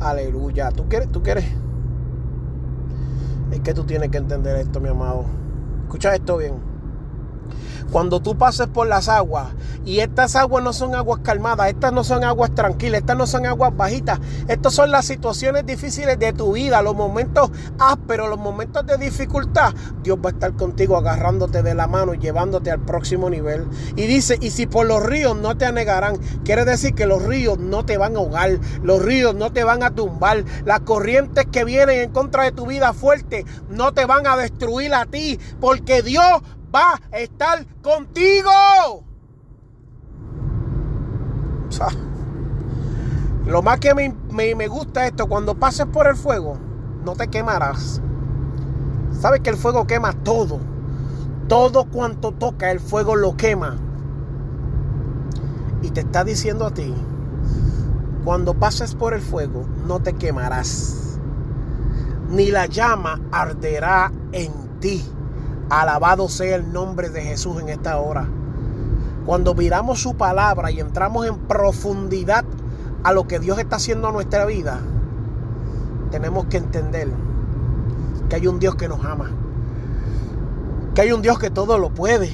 Aleluya. 0.00 0.70
¿Tú 0.70 0.88
quieres? 0.88 1.12
¿Tú 1.12 1.22
quieres? 1.22 1.44
Es 3.50 3.60
que 3.60 3.74
tú 3.74 3.84
tienes 3.84 4.10
que 4.10 4.18
entender 4.18 4.56
esto, 4.56 4.80
mi 4.80 4.88
amado. 4.88 5.26
Escucha 5.84 6.14
esto 6.14 6.36
bien 6.38 6.75
cuando 7.90 8.20
tú 8.20 8.36
pases 8.36 8.66
por 8.66 8.86
las 8.86 9.08
aguas, 9.08 9.48
y 9.84 10.00
estas 10.00 10.34
aguas 10.36 10.64
no 10.64 10.72
son 10.72 10.94
aguas 10.94 11.20
calmadas, 11.22 11.68
estas 11.68 11.92
no 11.92 12.02
son 12.02 12.24
aguas 12.24 12.54
tranquilas, 12.54 13.00
estas 13.00 13.16
no 13.16 13.26
son 13.26 13.46
aguas 13.46 13.76
bajitas, 13.76 14.18
estas 14.48 14.74
son 14.74 14.90
las 14.90 15.06
situaciones 15.06 15.64
difíciles 15.64 16.18
de 16.18 16.32
tu 16.32 16.52
vida, 16.52 16.82
los 16.82 16.96
momentos 16.96 17.50
ásperos, 17.78 18.28
los 18.28 18.38
momentos 18.38 18.84
de 18.86 18.98
dificultad, 18.98 19.72
Dios 20.02 20.18
va 20.24 20.30
a 20.30 20.32
estar 20.32 20.54
contigo 20.54 20.96
agarrándote 20.96 21.62
de 21.62 21.74
la 21.74 21.86
mano 21.86 22.14
y 22.14 22.18
llevándote 22.18 22.70
al 22.70 22.80
próximo 22.80 23.30
nivel. 23.30 23.66
Y 23.96 24.06
dice, 24.06 24.38
y 24.40 24.50
si 24.50 24.66
por 24.66 24.86
los 24.86 25.02
ríos 25.04 25.36
no 25.36 25.56
te 25.56 25.66
anegarán, 25.66 26.18
quiere 26.44 26.64
decir 26.64 26.94
que 26.94 27.06
los 27.06 27.22
ríos 27.22 27.58
no 27.58 27.84
te 27.84 27.98
van 27.98 28.16
a 28.16 28.18
ahogar, 28.18 28.58
los 28.82 29.02
ríos 29.02 29.34
no 29.34 29.52
te 29.52 29.64
van 29.64 29.82
a 29.82 29.94
tumbar, 29.94 30.44
las 30.64 30.80
corrientes 30.80 31.46
que 31.50 31.64
vienen 31.64 32.00
en 32.00 32.10
contra 32.10 32.44
de 32.44 32.52
tu 32.52 32.66
vida 32.66 32.92
fuerte 32.92 33.44
no 33.70 33.92
te 33.92 34.04
van 34.04 34.26
a 34.26 34.36
destruir 34.36 34.94
a 34.94 35.06
ti, 35.06 35.38
porque 35.60 36.02
Dios 36.02 36.42
va 36.76 37.00
a 37.10 37.18
estar 37.18 37.66
contigo. 37.82 38.50
lo 43.46 43.62
más 43.62 43.80
que 43.80 43.94
me, 43.94 44.14
me, 44.54 44.68
gusta 44.68 45.06
esto, 45.06 45.26
cuando 45.26 45.54
pases 45.54 45.86
por 45.86 46.06
el 46.06 46.16
fuego, 46.16 46.58
no 47.04 47.14
te 47.14 47.28
quemarás. 47.28 48.00
Sabes 49.20 49.40
que 49.40 49.50
el 49.50 49.56
fuego 49.56 49.86
quema 49.86 50.12
todo. 50.12 50.60
Todo 51.48 51.84
cuanto 51.84 52.32
toca, 52.32 52.70
el 52.70 52.80
fuego 52.80 53.14
lo 53.14 53.36
quema. 53.36 53.76
Y 55.82 55.90
te 55.90 56.00
está 56.00 56.24
diciendo 56.24 56.66
a 56.66 56.74
ti, 56.74 56.92
cuando 58.24 58.54
pases 58.54 58.94
por 58.94 59.14
el 59.14 59.20
fuego, 59.20 59.66
no 59.86 60.00
te 60.00 60.14
quemarás. 60.14 61.18
Ni 62.28 62.50
la 62.50 62.66
llama 62.66 63.20
arderá 63.30 64.12
en 64.32 64.52
ti. 64.80 65.15
Alabado 65.68 66.28
sea 66.28 66.54
el 66.54 66.72
nombre 66.72 67.10
de 67.10 67.22
Jesús 67.22 67.60
en 67.60 67.68
esta 67.68 67.98
hora. 67.98 68.28
Cuando 69.24 69.54
miramos 69.54 70.00
su 70.00 70.16
palabra 70.16 70.70
y 70.70 70.78
entramos 70.78 71.26
en 71.26 71.36
profundidad 71.38 72.44
a 73.02 73.12
lo 73.12 73.26
que 73.26 73.40
Dios 73.40 73.58
está 73.58 73.76
haciendo 73.76 74.08
en 74.08 74.14
nuestra 74.14 74.44
vida, 74.44 74.78
tenemos 76.12 76.46
que 76.46 76.58
entender 76.58 77.08
que 78.28 78.36
hay 78.36 78.46
un 78.46 78.60
Dios 78.60 78.76
que 78.76 78.88
nos 78.88 79.04
ama. 79.04 79.30
Que 80.94 81.00
hay 81.02 81.12
un 81.12 81.20
Dios 81.20 81.40
que 81.40 81.50
todo 81.50 81.78
lo 81.78 81.90
puede. 81.90 82.32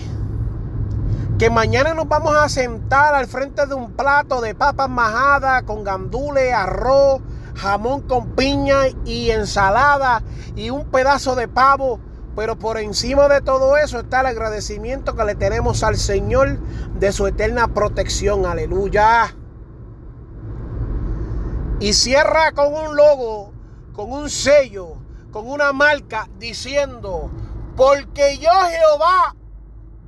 Que 1.39 1.49
mañana 1.49 1.95
nos 1.95 2.09
vamos 2.09 2.35
a 2.37 2.51
sentar 2.51 3.15
al 3.15 3.27
frente 3.27 3.67
de 3.67 3.75
un 3.75 3.93
plato 3.93 4.43
de 4.43 4.55
papas 4.55 4.91
majadas 4.91 5.62
con 5.62 5.85
gandules, 5.85 6.53
arroz, 6.53 7.23
jamón 7.55 8.03
con 8.03 8.29
piña 8.33 8.89
y 9.07 9.31
ensalada 9.31 10.23
y 10.55 10.69
un 10.69 10.85
pedazo 10.85 11.35
de 11.35 11.49
pavo 11.49 11.99
pero 12.35 12.59
por 12.59 12.79
encima 12.79 13.29
de 13.29 13.41
todo 13.43 13.77
eso 13.77 14.01
está 14.01 14.21
el 14.21 14.27
agradecimiento 14.27 15.15
que 15.15 15.25
le 15.25 15.35
tenemos 15.35 15.83
al 15.83 15.97
Señor 15.97 16.59
de 16.99 17.12
su 17.12 17.27
eterna 17.27 17.69
protección. 17.69 18.47
Aleluya. 18.47 19.35
Y 21.81 21.93
cierra 21.93 22.53
con 22.53 22.73
un 22.73 22.97
logo, 22.97 23.53
con 23.93 24.12
un 24.12 24.31
sello, 24.31 24.97
con 25.31 25.49
una 25.49 25.73
marca 25.73 26.29
diciendo, 26.39 27.31
porque 27.77 28.39
yo 28.39 28.51
Jehová, 28.51 29.35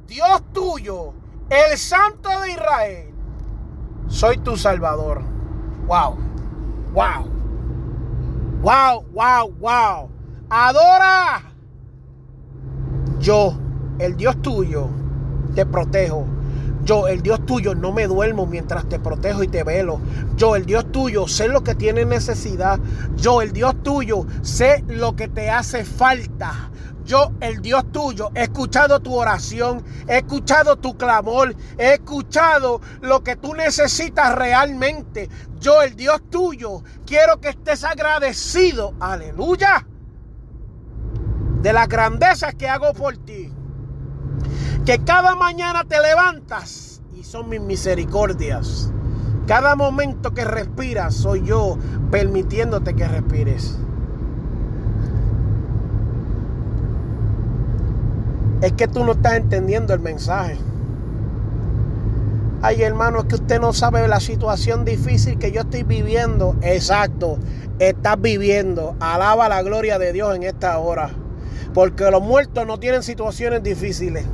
Dios 0.07 0.43
tuyo, 0.52 1.12
el 1.50 1.76
Santo 1.76 2.28
de 2.40 2.52
Israel, 2.52 3.14
soy 4.09 4.38
tu 4.38 4.57
Salvador. 4.57 5.23
Wow, 5.87 6.16
wow, 6.93 7.28
wow, 8.62 9.04
wow, 9.12 9.52
wow. 9.59 10.11
Adora 10.49 11.53
yo, 13.25 13.57
el 13.99 14.19
Dios 14.19 14.43
tuyo, 14.43 14.87
te 15.54 15.64
protejo. 15.64 16.26
Yo, 16.85 17.09
el 17.09 17.23
Dios 17.23 17.47
tuyo, 17.47 17.75
no 17.75 17.90
me 17.90 18.07
duermo 18.07 18.45
mientras 18.45 18.87
te 18.87 18.99
protejo 18.99 19.43
y 19.43 19.49
te 19.49 19.64
velo. 19.64 19.99
Yo, 20.37 20.57
el 20.57 20.66
Dios 20.66 20.93
tuyo, 20.93 21.26
sé 21.26 21.49
lo 21.49 21.64
que 21.64 21.75
tiene 21.75 22.04
necesidad. 22.04 22.78
Yo, 23.16 23.40
el 23.40 23.54
Dios 23.54 23.83
tuyo, 23.83 24.26
sé 24.43 24.85
lo 24.88 25.16
que 25.16 25.28
te 25.28 25.49
hace 25.49 25.87
falta. 25.87 26.71
Yo, 27.07 27.33
el 27.40 27.62
Dios 27.62 27.90
tuyo, 27.93 28.31
he 28.35 28.43
escuchado 28.43 29.00
tu 29.00 29.14
oración, 29.14 29.83
he 30.07 30.19
escuchado 30.19 30.76
tu 30.76 30.99
clamor, 30.99 31.54
he 31.78 31.95
escuchado 31.95 32.83
lo 33.00 33.25
que 33.25 33.37
tú 33.37 33.54
necesitas 33.54 34.35
realmente. 34.35 35.31
Yo, 35.61 35.81
el 35.81 35.97
Dios 35.97 36.21
tuyo, 36.28 36.83
quiero 37.07 37.40
que 37.40 37.49
estés 37.49 37.85
agradecido. 37.85 38.93
Aleluya 39.00 39.87
de 41.64 41.73
las 41.73 41.88
grandezas 41.88 42.54
que 42.54 42.68
hago 42.68 42.92
por 42.92 43.16
ti. 43.16 43.50
Que 44.85 44.99
cada 44.99 45.35
mañana 45.35 45.85
te 45.85 45.99
levantas 45.99 47.00
y 47.14 47.25
son 47.25 47.49
mis 47.49 47.62
misericordias. 47.62 48.90
Cada 49.47 49.75
momento 49.75 50.35
que 50.35 50.44
respiras 50.44 51.14
soy 51.14 51.42
yo 51.47 51.78
permitiéndote 52.11 52.94
que 52.94 53.09
respires. 53.09 53.78
Es 58.61 58.73
que 58.75 58.87
tú 58.87 59.02
no 59.02 59.12
estás 59.12 59.37
entendiendo 59.37 59.94
el 59.94 60.00
mensaje. 60.00 60.59
Ay, 62.61 62.83
hermano, 62.83 63.21
es 63.21 63.25
que 63.25 63.37
usted 63.37 63.59
no 63.59 63.73
sabe 63.73 64.06
la 64.06 64.21
situación 64.21 64.85
difícil 64.85 65.38
que 65.38 65.50
yo 65.50 65.62
estoy 65.62 65.83
viviendo. 65.83 66.56
Exacto, 66.61 67.38
estás 67.78 68.21
viviendo. 68.21 68.97
Alaba 69.00 69.49
la 69.49 69.62
gloria 69.62 69.99
de 69.99 70.12
Dios 70.12 70.37
en 70.37 70.42
esta 70.42 70.78
hora. 70.78 71.24
Porque 71.75 72.09
los 72.11 72.23
muertos 72.23 72.64
no 72.66 72.78
tienen 72.78 73.02
situaciones 73.02 73.62
difíciles. 73.62 74.25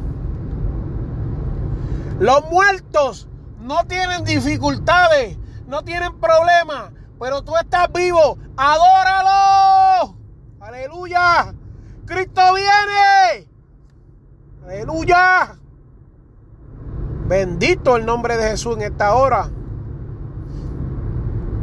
Los 2.21 2.51
muertos 2.51 3.27
no 3.63 3.87
tienen 3.87 4.25
dificultades, 4.25 5.39
no 5.67 5.83
tienen 5.83 6.21
problemas, 6.21 6.93
pero 7.19 7.43
tú 7.43 7.57
estás 7.57 7.91
vivo. 7.93 8.37
Adóralo. 8.59 10.17
Aleluya. 10.61 11.55
Cristo 12.05 12.43
viene. 12.55 13.49
Aleluya. 14.65 15.57
Bendito 17.27 17.97
el 17.97 18.05
nombre 18.05 18.37
de 18.37 18.51
Jesús 18.51 18.77
en 18.77 18.83
esta 18.83 19.15
hora. 19.15 19.49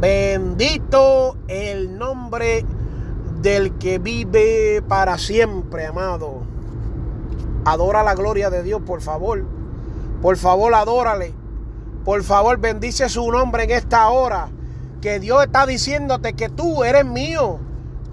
Bendito 0.00 1.36
el 1.46 1.96
nombre 1.98 2.64
del 3.40 3.78
que 3.78 3.98
vive 3.98 4.82
para 4.88 5.18
siempre, 5.18 5.86
amado. 5.86 6.42
Adora 7.64 8.02
la 8.02 8.14
gloria 8.14 8.50
de 8.50 8.62
Dios, 8.62 8.82
por 8.82 9.00
favor. 9.00 9.44
Por 10.22 10.36
favor, 10.36 10.74
adórale. 10.74 11.34
Por 12.04 12.22
favor, 12.24 12.58
bendice 12.58 13.08
su 13.08 13.30
nombre 13.30 13.64
en 13.64 13.70
esta 13.70 14.08
hora. 14.08 14.48
Que 15.00 15.20
Dios 15.20 15.44
está 15.44 15.66
diciéndote 15.66 16.32
que 16.32 16.48
tú 16.48 16.82
eres 16.82 17.04
mío. 17.04 17.60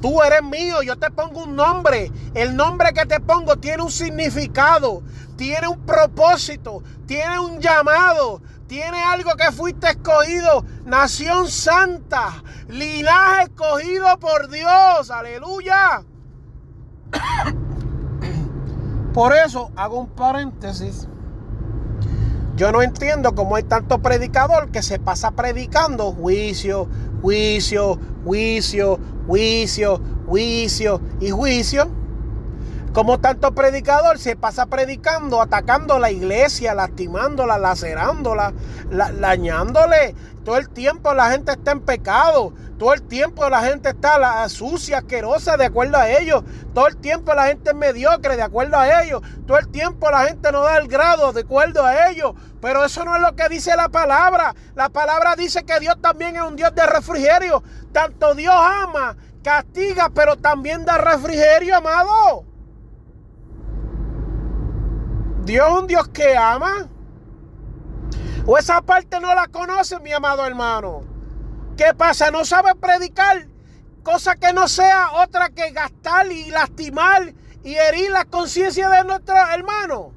Tú 0.02 0.22
eres 0.22 0.44
mío, 0.44 0.84
yo 0.84 0.98
te 0.98 1.10
pongo 1.10 1.44
un 1.46 1.56
nombre. 1.56 2.12
El 2.34 2.56
nombre 2.56 2.94
que 2.94 3.06
te 3.06 3.20
pongo 3.20 3.56
tiene 3.58 3.82
un 3.82 3.92
significado, 3.92 5.02
tiene 5.36 5.68
un 5.68 5.80
propósito, 5.80 6.84
tiene 7.08 7.40
un 7.40 7.60
llamado, 7.60 8.42
tiene 8.68 9.02
algo 9.04 9.32
que 9.36 9.52
fuiste 9.52 9.90
escogido. 9.90 10.66
Nación 10.86 11.50
santa, 11.50 12.44
linaje 12.68 13.44
escogido 13.44 14.18
por 14.20 14.50
Dios. 14.50 15.12
Aleluya. 15.12 16.04
Por 19.14 19.34
eso 19.34 19.72
hago 19.78 20.00
un 20.00 20.10
paréntesis. 20.10 21.08
Yo 22.58 22.72
no 22.72 22.82
entiendo 22.82 23.36
cómo 23.36 23.56
hay 23.56 23.64
tanto 23.64 24.02
predicador 24.02 24.72
que 24.72 24.82
se 24.82 25.00
pasa 25.00 25.32
predicando 25.32 26.12
juicio, 26.12 26.88
juicio, 27.22 28.00
juicio, 28.24 29.00
juicio, 29.28 30.02
juicio 30.26 31.02
y 31.20 31.30
juicio. 31.32 32.05
Como 32.96 33.20
tanto 33.20 33.54
predicador 33.54 34.20
se 34.20 34.38
pasa 34.38 34.68
predicando, 34.68 35.42
atacando 35.42 36.00
la 36.00 36.12
iglesia, 36.12 36.74
lastimándola, 36.74 37.58
lacerándola, 37.58 38.54
dañándole. 39.20 40.16
Todo 40.46 40.56
el 40.56 40.70
tiempo 40.70 41.14
la 41.14 41.32
gente 41.32 41.52
está 41.52 41.72
en 41.72 41.82
pecado. 41.82 42.54
Todo 42.80 42.94
el 42.94 43.02
tiempo 43.02 43.50
la 43.50 43.64
gente 43.64 43.90
está 43.90 44.48
sucia, 44.48 45.00
asquerosa, 45.00 45.58
de 45.58 45.66
acuerdo 45.66 45.98
a 45.98 46.10
ellos. 46.10 46.46
Todo 46.74 46.88
el 46.88 46.96
tiempo 46.96 47.34
la 47.34 47.48
gente 47.48 47.72
es 47.72 47.76
mediocre, 47.76 48.38
de 48.38 48.44
acuerdo 48.44 48.78
a 48.78 49.04
ellos. 49.04 49.22
Todo 49.46 49.58
el 49.58 49.68
tiempo 49.68 50.10
la 50.10 50.28
gente 50.28 50.50
no 50.54 50.62
da 50.62 50.78
el 50.78 50.88
grado, 50.88 51.34
de 51.34 51.42
acuerdo 51.42 51.86
a 51.86 52.08
ellos. 52.10 52.32
Pero 52.62 52.86
eso 52.86 53.04
no 53.04 53.18
es 53.18 53.22
lo 53.22 53.36
que 53.36 53.50
dice 53.50 53.76
la 53.76 53.90
palabra. 53.90 54.56
La 54.74 54.88
palabra 54.88 55.36
dice 55.36 55.66
que 55.66 55.82
Dios 55.82 55.98
también 56.02 56.38
es 56.38 56.44
un 56.44 56.56
Dios 56.56 56.74
de 56.74 56.86
refrigerio. 56.86 57.62
Tanto 57.92 58.36
Dios 58.36 58.56
ama, 58.56 59.18
castiga, 59.44 60.10
pero 60.16 60.38
también 60.38 60.86
da 60.86 60.98
refrigerio, 60.98 61.76
amado. 61.76 62.55
Dios 65.46 65.68
es 65.68 65.80
un 65.80 65.88
Dios 65.88 66.08
que 66.08 66.36
ama. 66.36 66.90
O 68.48 68.58
esa 68.58 68.82
parte 68.82 69.20
no 69.20 69.34
la 69.36 69.48
conoce, 69.48 70.00
mi 70.00 70.12
amado 70.12 70.46
hermano. 70.46 71.04
¿Qué 71.78 71.94
pasa? 71.96 72.32
No 72.32 72.46
sabe 72.46 72.74
predicar 72.76 73.48
cosa 74.04 74.36
que 74.36 74.54
no 74.54 74.68
sea 74.68 75.12
otra 75.24 75.50
que 75.50 75.72
gastar 75.72 76.32
y 76.32 76.50
lastimar 76.50 77.34
y 77.64 77.76
herir 77.76 78.12
la 78.12 78.26
conciencia 78.26 78.90
de 78.90 79.04
nuestro 79.04 79.36
hermano. 79.36 80.14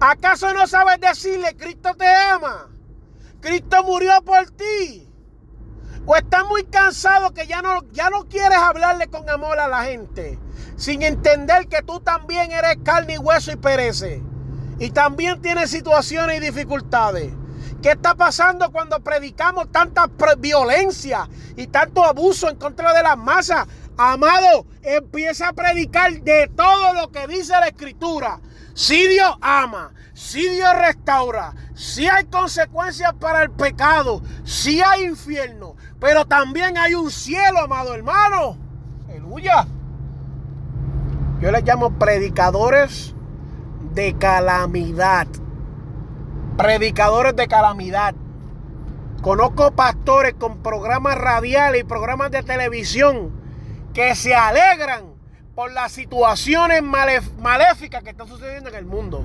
¿Acaso 0.00 0.52
no 0.52 0.66
sabes 0.66 1.00
decirle, 1.00 1.56
Cristo 1.56 1.94
te 1.94 2.06
ama? 2.06 2.68
Cristo 3.40 3.82
murió 3.84 4.22
por 4.22 4.50
ti. 4.50 5.10
O 6.04 6.14
estás 6.14 6.44
muy 6.44 6.64
cansado 6.64 7.32
que 7.32 7.46
ya 7.46 7.62
no, 7.62 7.82
ya 7.92 8.10
no 8.10 8.24
quieres 8.28 8.58
hablarle 8.58 9.08
con 9.08 9.28
amor 9.30 9.58
a 9.58 9.68
la 9.68 9.84
gente 9.84 10.38
sin 10.76 11.02
entender 11.02 11.68
que 11.68 11.82
tú 11.82 12.00
también 12.00 12.52
eres 12.52 12.76
carne 12.84 13.14
y 13.14 13.18
hueso 13.18 13.52
y 13.52 13.56
perece. 13.56 14.22
Y 14.78 14.90
también 14.90 15.40
tienes 15.40 15.70
situaciones 15.70 16.36
y 16.36 16.44
dificultades. 16.44 17.32
¿Qué 17.82 17.90
está 17.92 18.14
pasando 18.14 18.70
cuando 18.72 19.00
predicamos 19.00 19.70
tanta 19.70 20.06
violencia 20.38 21.28
y 21.56 21.66
tanto 21.66 22.04
abuso 22.04 22.48
en 22.48 22.56
contra 22.56 22.92
de 22.92 23.02
las 23.02 23.16
masas? 23.16 23.66
Amado, 23.96 24.66
empieza 24.82 25.48
a 25.48 25.52
predicar 25.52 26.20
de 26.20 26.50
todo 26.54 26.94
lo 26.94 27.10
que 27.10 27.26
dice 27.26 27.52
la 27.52 27.68
escritura. 27.68 28.40
Si 28.74 29.06
Dios 29.08 29.34
ama, 29.40 29.94
si 30.12 30.46
Dios 30.48 30.74
restaura, 30.76 31.54
si 31.74 32.06
hay 32.06 32.24
consecuencias 32.24 33.14
para 33.14 33.42
el 33.42 33.50
pecado, 33.50 34.22
si 34.44 34.82
hay 34.82 35.04
infierno, 35.04 35.76
pero 35.98 36.26
también 36.26 36.76
hay 36.76 36.94
un 36.94 37.10
cielo, 37.10 37.60
amado 37.60 37.94
hermano. 37.94 38.58
Aleluya. 39.08 39.66
Yo 41.40 41.50
les 41.50 41.64
llamo 41.64 41.98
predicadores 41.98 43.14
de 43.92 44.16
calamidad. 44.16 45.26
Predicadores 46.56 47.36
de 47.36 47.46
calamidad. 47.46 48.14
Conozco 49.20 49.72
pastores 49.72 50.34
con 50.34 50.62
programas 50.62 51.18
radiales 51.18 51.82
y 51.82 51.84
programas 51.84 52.30
de 52.30 52.42
televisión 52.42 53.32
que 53.92 54.14
se 54.14 54.34
alegran 54.34 55.14
por 55.54 55.72
las 55.72 55.92
situaciones 55.92 56.82
maléficas 56.82 58.02
que 58.02 58.10
están 58.10 58.28
sucediendo 58.28 58.70
en 58.70 58.76
el 58.76 58.86
mundo. 58.86 59.22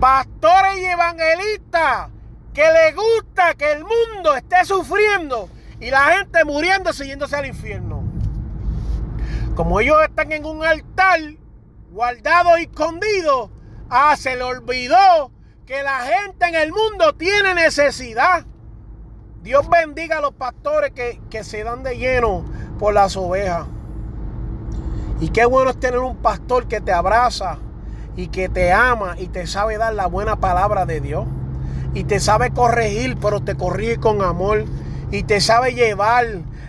Pastores 0.00 0.78
y 0.78 0.84
evangelistas 0.86 2.08
que 2.52 2.62
les 2.62 2.96
gusta 2.96 3.54
que 3.54 3.70
el 3.70 3.84
mundo 3.84 4.34
esté 4.34 4.64
sufriendo 4.64 5.48
y 5.80 5.90
la 5.90 6.16
gente 6.16 6.44
muriendo 6.44 6.90
yéndose 6.90 7.36
al 7.36 7.46
infierno. 7.46 7.91
Como 9.54 9.80
ellos 9.80 9.96
están 10.02 10.32
en 10.32 10.46
un 10.46 10.64
altar 10.64 11.20
guardado 11.90 12.56
y 12.56 12.62
escondido, 12.62 13.50
ah, 13.90 14.16
se 14.16 14.34
le 14.36 14.42
olvidó 14.42 15.30
que 15.66 15.82
la 15.82 16.00
gente 16.00 16.46
en 16.46 16.54
el 16.54 16.72
mundo 16.72 17.14
tiene 17.16 17.54
necesidad. 17.54 18.46
Dios 19.42 19.68
bendiga 19.68 20.18
a 20.18 20.20
los 20.20 20.32
pastores 20.32 20.92
que, 20.92 21.20
que 21.28 21.44
se 21.44 21.64
dan 21.64 21.82
de 21.82 21.98
lleno 21.98 22.44
por 22.78 22.94
las 22.94 23.16
ovejas. 23.16 23.66
Y 25.20 25.28
qué 25.28 25.44
bueno 25.44 25.70
es 25.70 25.78
tener 25.78 26.00
un 26.00 26.16
pastor 26.16 26.66
que 26.66 26.80
te 26.80 26.92
abraza 26.92 27.58
y 28.16 28.28
que 28.28 28.48
te 28.48 28.72
ama 28.72 29.16
y 29.18 29.28
te 29.28 29.46
sabe 29.46 29.76
dar 29.76 29.94
la 29.94 30.06
buena 30.06 30.36
palabra 30.36 30.86
de 30.86 31.00
Dios. 31.00 31.26
Y 31.94 32.04
te 32.04 32.20
sabe 32.20 32.52
corregir, 32.52 33.18
pero 33.20 33.40
te 33.40 33.54
corrige 33.54 33.98
con 33.98 34.22
amor. 34.22 34.64
Y 35.10 35.24
te 35.24 35.42
sabe 35.42 35.74
llevar 35.74 36.26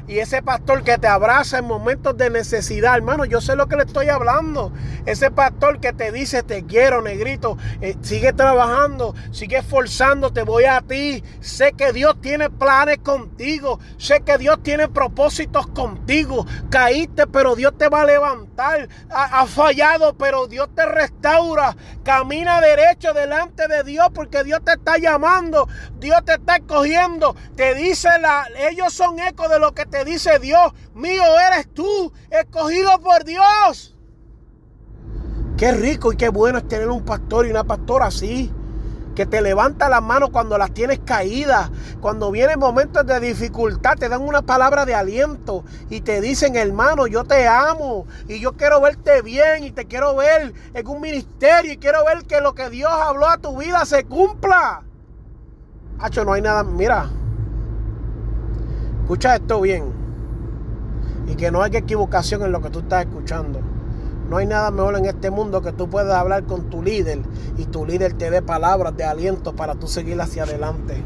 y 0.07 0.19
ese 0.19 0.41
pastor 0.41 0.83
que 0.83 0.97
te 0.97 1.07
abraza 1.07 1.59
en 1.59 1.65
momentos 1.65 2.17
de 2.17 2.29
necesidad, 2.29 2.97
hermano, 2.97 3.23
yo 3.23 3.39
sé 3.39 3.55
lo 3.55 3.67
que 3.67 3.77
le 3.77 3.83
estoy 3.83 4.09
hablando. 4.09 4.73
Ese 5.05 5.31
pastor 5.31 5.79
que 5.79 5.93
te 5.93 6.11
dice, 6.11 6.43
te 6.43 6.65
quiero, 6.65 7.01
negrito, 7.01 7.57
eh, 7.79 7.95
sigue 8.01 8.33
trabajando, 8.33 9.15
sigue 9.31 9.57
esforzándote, 9.57 10.43
voy 10.43 10.65
a 10.65 10.81
ti. 10.81 11.23
Sé 11.39 11.71
que 11.73 11.93
Dios 11.93 12.19
tiene 12.19 12.49
planes 12.49 12.97
contigo, 12.99 13.79
sé 13.97 14.21
que 14.21 14.37
Dios 14.37 14.61
tiene 14.61 14.89
propósitos 14.89 15.67
contigo. 15.67 16.45
Caíste, 16.69 17.25
pero 17.27 17.55
Dios 17.55 17.77
te 17.77 17.87
va 17.87 18.01
a 18.01 18.05
levantar. 18.05 18.89
Ha, 19.09 19.45
fallado, 19.47 20.15
pero 20.17 20.47
Dios 20.47 20.69
te 20.75 20.85
restaura. 20.85 21.75
Camina 22.03 22.59
derecho 22.59 23.13
delante 23.13 23.67
de 23.67 23.83
Dios 23.83 24.07
porque 24.13 24.43
Dios 24.43 24.59
te 24.65 24.73
está 24.73 24.97
llamando, 24.97 25.67
Dios 25.99 26.23
te 26.25 26.33
está 26.33 26.57
escogiendo. 26.57 27.35
Te 27.55 27.73
dice, 27.73 28.09
la, 28.19 28.47
ellos 28.69 28.93
son 28.93 29.19
eco 29.19 29.47
de 29.47 29.59
lo 29.59 29.73
que 29.73 29.85
te 29.93 30.03
dice 30.05 30.39
Dios, 30.39 30.73
mío 30.95 31.21
eres 31.51 31.71
tú, 31.71 32.11
escogido 32.31 32.99
por 32.99 33.23
Dios. 33.25 33.95
Qué 35.55 35.71
rico 35.71 36.11
y 36.11 36.17
qué 36.17 36.29
bueno 36.29 36.57
es 36.57 36.67
tener 36.67 36.89
un 36.89 37.05
pastor 37.05 37.45
y 37.45 37.51
una 37.51 37.63
pastora 37.63 38.07
así. 38.07 38.51
Que 39.13 39.27
te 39.27 39.39
levanta 39.43 39.89
las 39.89 40.01
manos 40.01 40.31
cuando 40.31 40.57
las 40.57 40.73
tienes 40.73 40.99
caídas. 41.05 41.69
Cuando 42.01 42.31
vienen 42.31 42.57
momentos 42.57 43.05
de 43.05 43.19
dificultad, 43.19 43.95
te 43.95 44.09
dan 44.09 44.23
una 44.23 44.41
palabra 44.41 44.83
de 44.85 44.95
aliento 44.95 45.63
y 45.91 46.01
te 46.01 46.21
dicen, 46.21 46.55
hermano, 46.55 47.05
yo 47.05 47.23
te 47.23 47.47
amo 47.47 48.07
y 48.27 48.39
yo 48.39 48.53
quiero 48.53 48.81
verte 48.81 49.21
bien 49.21 49.63
y 49.63 49.71
te 49.71 49.85
quiero 49.85 50.15
ver 50.15 50.55
en 50.73 50.87
un 50.87 51.01
ministerio 51.01 51.71
y 51.71 51.77
quiero 51.77 52.03
ver 52.03 52.23
que 52.25 52.41
lo 52.41 52.55
que 52.55 52.71
Dios 52.71 52.91
habló 52.91 53.29
a 53.29 53.37
tu 53.37 53.55
vida 53.59 53.85
se 53.85 54.05
cumpla. 54.05 54.81
Hacho, 55.99 56.25
no 56.25 56.33
hay 56.33 56.41
nada. 56.41 56.63
Mira, 56.63 57.11
Escucha 59.03 59.35
esto 59.35 59.59
bien. 59.59 59.83
Y 61.27 61.35
que 61.35 61.51
no 61.51 61.61
haya 61.61 61.79
equivocación 61.79 62.41
en 62.43 62.53
lo 62.53 62.61
que 62.61 62.69
tú 62.69 62.79
estás 62.79 63.05
escuchando. 63.05 63.59
No 64.29 64.37
hay 64.37 64.45
nada 64.45 64.71
mejor 64.71 64.97
en 64.97 65.05
este 65.05 65.29
mundo 65.29 65.61
que 65.61 65.73
tú 65.73 65.89
puedas 65.89 66.15
hablar 66.15 66.45
con 66.45 66.69
tu 66.69 66.81
líder 66.81 67.19
y 67.57 67.65
tu 67.65 67.85
líder 67.85 68.13
te 68.13 68.31
dé 68.31 68.41
palabras 68.41 68.95
de 68.95 69.03
aliento 69.03 69.53
para 69.53 69.75
tú 69.75 69.87
seguir 69.87 70.19
hacia 70.21 70.43
adelante. 70.43 71.03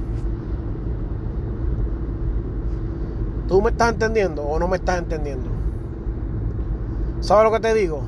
¿Tú 3.47 3.63
me 3.63 3.71
estás 3.71 3.93
entendiendo 3.93 4.43
o 4.43 4.59
no 4.59 4.67
me 4.67 4.77
estás 4.77 4.99
entendiendo? 4.99 5.49
¿Sabes 7.21 7.45
lo 7.45 7.51
que 7.51 7.59
te 7.59 7.73
digo? 7.73 8.01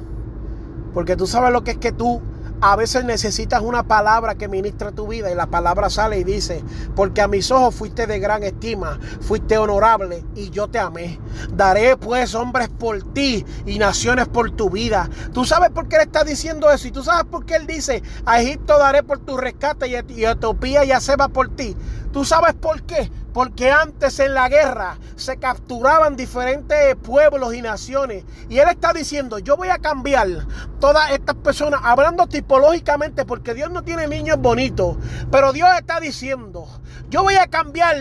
Porque 0.94 1.16
tú 1.16 1.26
sabes 1.26 1.52
lo 1.52 1.64
que 1.64 1.72
es 1.72 1.78
que 1.78 1.92
tú 1.92 2.22
A 2.62 2.76
veces 2.76 3.06
necesitas 3.06 3.62
una 3.62 3.84
palabra 3.84 4.36
que 4.36 4.50
ministre 4.50 4.92
tu 4.92 5.08
vida 5.08 5.32
y 5.32 5.36
la 5.36 5.46
palabra 5.46 5.90
sale 5.90 6.20
y 6.20 6.26
dice, 6.26 6.62
porque 6.94 7.22
a 7.22 7.28
mis 7.30 7.52
ojos 7.52 7.74
fuiste 7.74 8.06
de 8.06 8.20
gran 8.20 8.44
estima, 8.44 9.00
fuiste 9.22 9.58
honorable 9.58 10.26
y 10.36 10.50
yo 10.50 10.68
te 10.68 10.78
amé. 10.78 11.22
Daré 11.54 11.96
pues 11.96 12.36
hombres 12.36 12.68
por 12.68 13.02
ti 13.14 13.46
y 13.66 13.80
naciones 13.80 14.28
por 14.28 14.52
tu 14.52 14.70
vida. 14.70 15.10
Tú 15.34 15.46
sabes 15.46 15.70
por 15.70 15.88
qué 15.88 15.96
él 15.96 16.02
está 16.02 16.26
diciendo 16.26 16.70
eso 16.70 16.90
y 16.90 16.92
tú 16.92 17.02
sabes 17.02 17.24
por 17.32 17.46
qué 17.46 17.56
él 17.56 17.66
dice, 17.66 18.04
a 18.26 18.42
Egipto 18.42 18.78
daré 18.78 19.04
por 19.04 19.20
tu 19.20 19.38
rescate 19.38 19.88
y 19.88 20.26
Etiopía 20.26 20.84
ya 20.84 21.00
se 21.00 21.16
va 21.16 21.30
por 21.30 21.56
ti. 21.56 21.78
¿Tú 22.12 22.26
sabes 22.26 22.56
por 22.56 22.82
qué? 22.84 23.10
Porque 23.40 23.72
antes 23.72 24.20
en 24.20 24.34
la 24.34 24.50
guerra 24.50 24.98
se 25.16 25.38
capturaban 25.38 26.18
diferentes 26.18 26.98
pueblos 26.98 27.54
y 27.54 27.62
naciones. 27.62 28.26
Y 28.50 28.58
él 28.58 28.68
está 28.68 28.92
diciendo, 28.92 29.40
yo 29.40 29.56
voy 29.56 29.70
a 29.70 29.78
cambiar 29.78 30.28
todas 30.82 31.12
estas 31.12 31.38
personas, 31.38 31.80
hablando 31.86 32.28
tipológicamente, 32.28 33.24
porque 33.24 33.54
Dios 33.54 33.72
no 33.72 33.82
tiene 33.82 34.10
niños 34.10 34.40
bonitos. 34.40 34.98
Pero 35.32 35.54
Dios 35.54 35.70
está 35.80 36.02
diciendo, 36.02 36.68
yo 37.10 37.24
voy 37.24 37.36
a 37.36 37.48
cambiar 37.48 37.96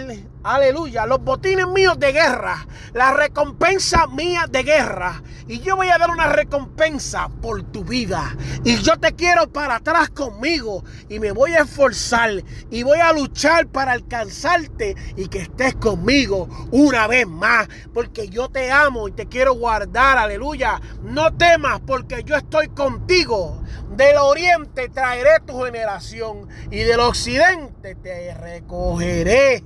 aleluya, 0.54 1.06
los 1.06 1.22
botines 1.22 1.66
míos 1.68 1.98
de 1.98 2.12
guerra, 2.12 2.66
la 2.92 3.12
recompensa 3.12 4.06
mía 4.06 4.46
de 4.48 4.62
guerra. 4.62 5.22
Y 5.48 5.60
yo 5.60 5.76
voy 5.76 5.88
a 5.88 5.96
dar 5.96 6.10
una 6.10 6.28
recompensa 6.28 7.30
por 7.40 7.62
tu 7.62 7.82
vida. 7.82 8.36
Y 8.64 8.76
yo 8.82 8.98
te 8.98 9.14
quiero 9.14 9.50
para 9.50 9.76
atrás 9.76 10.10
conmigo. 10.10 10.84
Y 11.08 11.20
me 11.20 11.32
voy 11.32 11.52
a 11.52 11.62
esforzar. 11.62 12.30
Y 12.70 12.82
voy 12.82 12.98
a 12.98 13.14
luchar 13.14 13.66
para 13.66 13.92
alcanzarte. 13.92 14.94
Y 15.16 15.28
que 15.28 15.38
estés 15.38 15.74
conmigo 15.76 16.48
una 16.70 17.06
vez 17.06 17.26
más. 17.26 17.66
Porque 17.94 18.28
yo 18.28 18.50
te 18.50 18.70
amo 18.70 19.08
y 19.08 19.12
te 19.12 19.26
quiero 19.26 19.54
guardar. 19.54 20.18
Aleluya. 20.18 20.82
No 21.02 21.32
temas 21.34 21.80
porque 21.80 22.24
yo 22.24 22.36
estoy 22.36 22.68
contigo. 22.68 23.62
Del 23.96 24.18
oriente 24.18 24.90
traeré 24.90 25.40
tu 25.46 25.62
generación. 25.62 26.46
Y 26.70 26.80
del 26.80 27.00
occidente 27.00 27.94
te 27.94 28.34
recogeré. 28.34 29.64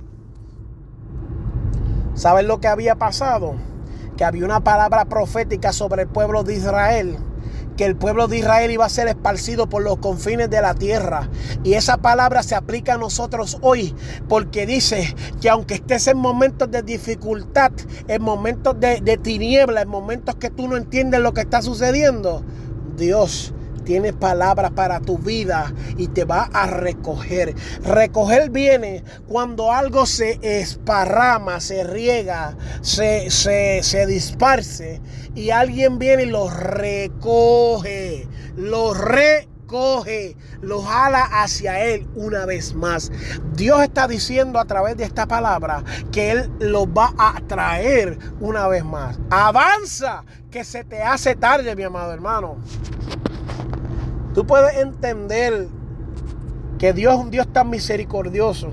¿Saben 2.15 2.47
lo 2.47 2.59
que 2.59 2.67
había 2.67 2.95
pasado? 2.95 3.55
Que 4.17 4.25
había 4.25 4.45
una 4.45 4.63
palabra 4.63 5.05
profética 5.05 5.73
sobre 5.73 6.03
el 6.03 6.07
pueblo 6.07 6.43
de 6.43 6.55
Israel 6.55 7.17
que 7.75 7.85
el 7.85 7.95
pueblo 7.95 8.27
de 8.27 8.37
Israel 8.37 8.71
iba 8.71 8.85
a 8.85 8.89
ser 8.89 9.07
esparcido 9.07 9.67
por 9.67 9.83
los 9.83 9.97
confines 9.97 10.49
de 10.49 10.61
la 10.61 10.75
tierra. 10.75 11.29
Y 11.63 11.73
esa 11.73 11.97
palabra 11.97 12.43
se 12.43 12.55
aplica 12.55 12.93
a 12.93 12.97
nosotros 12.97 13.57
hoy, 13.61 13.95
porque 14.29 14.65
dice 14.65 15.15
que 15.41 15.49
aunque 15.49 15.75
estés 15.75 16.07
en 16.07 16.17
momentos 16.17 16.69
de 16.69 16.83
dificultad, 16.83 17.71
en 18.07 18.21
momentos 18.21 18.79
de, 18.79 19.01
de 19.01 19.17
tiniebla, 19.17 19.81
en 19.81 19.89
momentos 19.89 20.35
que 20.35 20.49
tú 20.49 20.67
no 20.67 20.77
entiendes 20.77 21.19
lo 21.19 21.33
que 21.33 21.41
está 21.41 21.61
sucediendo, 21.61 22.43
Dios 22.95 23.52
tiene 23.83 24.13
palabras 24.13 24.71
para 24.71 24.99
tu 24.99 25.17
vida 25.17 25.73
y 25.97 26.07
te 26.07 26.25
va 26.25 26.49
a 26.53 26.67
recoger. 26.67 27.55
Recoger 27.83 28.49
viene 28.49 29.03
cuando 29.27 29.71
algo 29.71 30.05
se 30.05 30.39
esparrama, 30.41 31.59
se 31.59 31.83
riega, 31.83 32.55
se, 32.81 33.29
se, 33.29 33.81
se 33.83 34.05
disparce 34.05 35.01
y 35.35 35.49
alguien 35.49 35.99
viene 35.99 36.23
y 36.23 36.27
lo 36.27 36.49
recoge, 36.49 38.27
lo 38.55 38.93
recoge, 38.93 40.35
lo 40.61 40.81
jala 40.81 41.21
hacia 41.21 41.83
Él 41.83 42.07
una 42.15 42.45
vez 42.45 42.75
más. 42.75 43.11
Dios 43.55 43.81
está 43.81 44.07
diciendo 44.07 44.59
a 44.59 44.65
través 44.65 44.97
de 44.97 45.03
esta 45.03 45.25
palabra 45.25 45.83
que 46.11 46.31
Él 46.31 46.51
lo 46.59 46.91
va 46.91 47.13
a 47.17 47.41
traer 47.47 48.17
una 48.39 48.67
vez 48.67 48.85
más. 48.85 49.19
Avanza, 49.29 50.23
que 50.51 50.63
se 50.63 50.83
te 50.83 51.01
hace 51.01 51.35
tarde, 51.35 51.75
mi 51.75 51.83
amado 51.83 52.13
hermano. 52.13 52.57
Tú 54.33 54.45
puedes 54.45 54.77
entender 54.77 55.67
que 56.79 56.93
Dios 56.93 57.13
es 57.13 57.19
un 57.19 57.31
Dios 57.31 57.47
tan 57.47 57.69
misericordioso. 57.69 58.69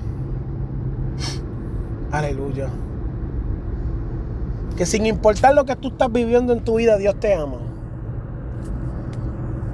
Aleluya. 2.11 2.69
Que 4.75 4.85
sin 4.85 5.05
importar 5.05 5.53
lo 5.53 5.65
que 5.65 5.75
tú 5.75 5.89
estás 5.89 6.11
viviendo 6.11 6.51
en 6.53 6.63
tu 6.63 6.77
vida, 6.77 6.97
Dios 6.97 7.15
te 7.19 7.35
ama. 7.35 7.57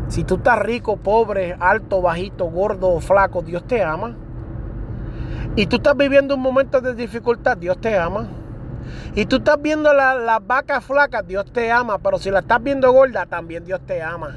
Si 0.09 0.23
tú 0.23 0.35
estás 0.35 0.59
rico, 0.59 0.97
pobre, 0.97 1.55
alto, 1.59 2.01
bajito, 2.01 2.45
gordo 2.45 2.89
o 2.89 2.99
flaco, 2.99 3.41
Dios 3.41 3.65
te 3.65 3.83
ama. 3.83 4.15
Y 5.55 5.65
tú 5.65 5.77
estás 5.77 5.95
viviendo 5.97 6.35
un 6.35 6.41
momento 6.41 6.81
de 6.81 6.93
dificultad, 6.93 7.57
Dios 7.57 7.79
te 7.79 7.97
ama. 7.97 8.27
Y 9.15 9.25
tú 9.25 9.37
estás 9.37 9.61
viendo 9.61 9.93
las 9.93 10.17
la 10.19 10.39
vacas 10.39 10.83
flacas, 10.83 11.25
Dios 11.25 11.51
te 11.51 11.71
ama. 11.71 11.97
Pero 11.97 12.19
si 12.19 12.29
la 12.29 12.39
estás 12.39 12.61
viendo 12.61 12.91
gorda, 12.91 13.25
también 13.25 13.65
Dios 13.65 13.81
te 13.85 14.01
ama. 14.01 14.35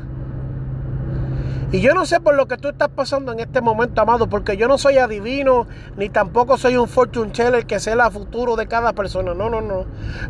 Y 1.72 1.80
yo 1.80 1.94
no 1.94 2.04
sé 2.04 2.18
por 2.18 2.35
lo 2.35 2.46
que 2.46 2.56
tú 2.56 2.68
estás 2.68 2.88
pasando 2.88 3.30
en 3.30 3.38
este 3.38 3.61
momento, 3.61 4.00
amado, 4.00 4.28
porque 4.28 4.56
yo 4.56 4.66
no 4.66 4.76
soy 4.76 4.98
adivino, 4.98 5.68
ni 5.96 6.09
tampoco 6.09 6.59
soy 6.59 6.76
un 6.76 6.88
fortune 6.88 7.30
teller 7.30 7.64
que 7.64 7.78
sé 7.78 7.92
el 7.92 8.00
futuro 8.11 8.56
de 8.56 8.66
cada 8.66 8.92
persona. 8.92 9.35
No, 9.35 9.48
no, 9.48 9.61
no. 9.61 9.85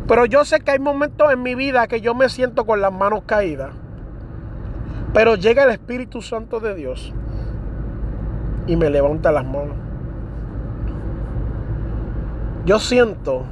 Pero 0.07 0.27
yo 0.27 0.45
sé 0.45 0.59
que 0.59 0.71
hay 0.71 0.79
momentos 0.79 1.31
en 1.31 1.41
mi 1.41 1.55
vida 1.55 1.87
que 1.87 1.99
yo 1.99 2.13
me 2.13 2.29
siento 2.29 2.65
con 2.65 2.79
las 2.79 2.93
manos 2.93 3.23
caídas. 3.25 3.71
Pero 5.15 5.35
llega 5.35 5.63
el 5.63 5.71
Espíritu 5.71 6.21
Santo 6.21 6.59
de 6.59 6.75
Dios 6.75 7.11
y 8.67 8.75
me 8.75 8.91
levanta 8.91 9.31
las 9.31 9.43
manos. 9.43 9.75
Yo 12.65 12.77
siento 12.77 13.45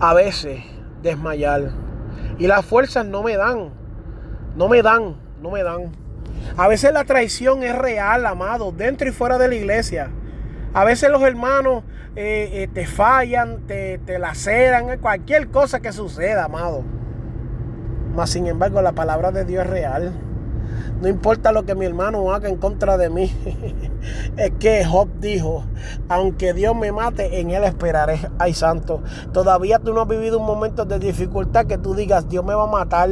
a 0.00 0.14
veces 0.14 0.64
desmayar 1.00 1.70
y 2.38 2.48
las 2.48 2.66
fuerzas 2.66 3.06
no 3.06 3.22
me 3.22 3.36
dan, 3.36 3.70
no 4.56 4.68
me 4.68 4.82
dan, 4.82 5.14
no 5.40 5.50
me 5.52 5.62
dan. 5.62 6.01
A 6.56 6.68
veces 6.68 6.92
la 6.92 7.04
traición 7.04 7.62
es 7.62 7.76
real, 7.76 8.26
amado, 8.26 8.72
dentro 8.72 9.08
y 9.08 9.12
fuera 9.12 9.38
de 9.38 9.48
la 9.48 9.54
iglesia. 9.54 10.10
A 10.74 10.84
veces 10.84 11.10
los 11.10 11.22
hermanos 11.22 11.84
eh, 12.16 12.50
eh, 12.52 12.68
te 12.72 12.86
fallan, 12.86 13.66
te, 13.66 13.98
te 13.98 14.18
laceran, 14.18 14.98
cualquier 14.98 15.48
cosa 15.48 15.80
que 15.80 15.92
suceda, 15.92 16.44
amado. 16.44 16.82
Mas 18.14 18.30
sin 18.30 18.46
embargo 18.46 18.82
la 18.82 18.92
palabra 18.92 19.32
de 19.32 19.44
Dios 19.44 19.64
es 19.64 19.70
real. 19.70 20.12
No 21.00 21.08
importa 21.08 21.52
lo 21.52 21.64
que 21.64 21.74
mi 21.74 21.84
hermano 21.84 22.32
haga 22.32 22.48
en 22.48 22.56
contra 22.56 22.96
de 22.96 23.10
mí. 23.10 23.32
es 24.36 24.52
que 24.58 24.84
Job 24.84 25.08
dijo, 25.20 25.64
aunque 26.08 26.52
Dios 26.52 26.76
me 26.76 26.92
mate, 26.92 27.40
en 27.40 27.50
él 27.50 27.64
esperaré. 27.64 28.20
Ay, 28.38 28.54
santo. 28.54 29.02
Todavía 29.32 29.78
tú 29.78 29.92
no 29.92 30.02
has 30.02 30.08
vivido 30.08 30.38
un 30.38 30.46
momento 30.46 30.84
de 30.84 30.98
dificultad 30.98 31.66
que 31.66 31.78
tú 31.78 31.94
digas, 31.94 32.28
Dios 32.28 32.44
me 32.44 32.54
va 32.54 32.64
a 32.64 32.66
matar. 32.66 33.08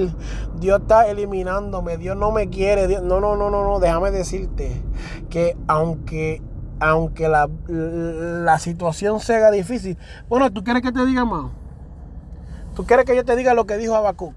Dios 0.60 0.80
está 0.80 1.08
eliminándome. 1.08 1.96
Dios 1.96 2.16
no 2.16 2.30
me 2.30 2.48
quiere. 2.48 2.86
No, 3.00 3.20
no, 3.20 3.36
no, 3.36 3.50
no, 3.50 3.64
no. 3.64 3.80
Déjame 3.80 4.10
decirte 4.10 4.82
que 5.28 5.56
aunque 5.66 6.42
aunque 6.80 7.28
la, 7.28 7.48
la, 7.68 8.58
situación 8.58 9.20
sea 9.20 9.50
difícil. 9.50 9.98
Bueno, 10.30 10.50
¿tú 10.50 10.64
quieres 10.64 10.82
que 10.82 10.90
te 10.90 11.04
diga 11.04 11.26
más? 11.26 11.50
¿Tú 12.74 12.86
quieres 12.86 13.04
que 13.04 13.14
yo 13.14 13.24
te 13.24 13.36
diga 13.36 13.52
lo 13.52 13.66
que 13.66 13.76
dijo 13.76 13.94
Abacú? 13.94 14.32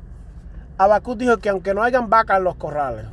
Abacú 0.78 1.16
dijo 1.16 1.38
que 1.38 1.50
aunque 1.50 1.74
no 1.74 1.84
hayan 1.84 2.10
vacas 2.10 2.38
en 2.38 2.44
los 2.44 2.56
corrales, 2.56 3.06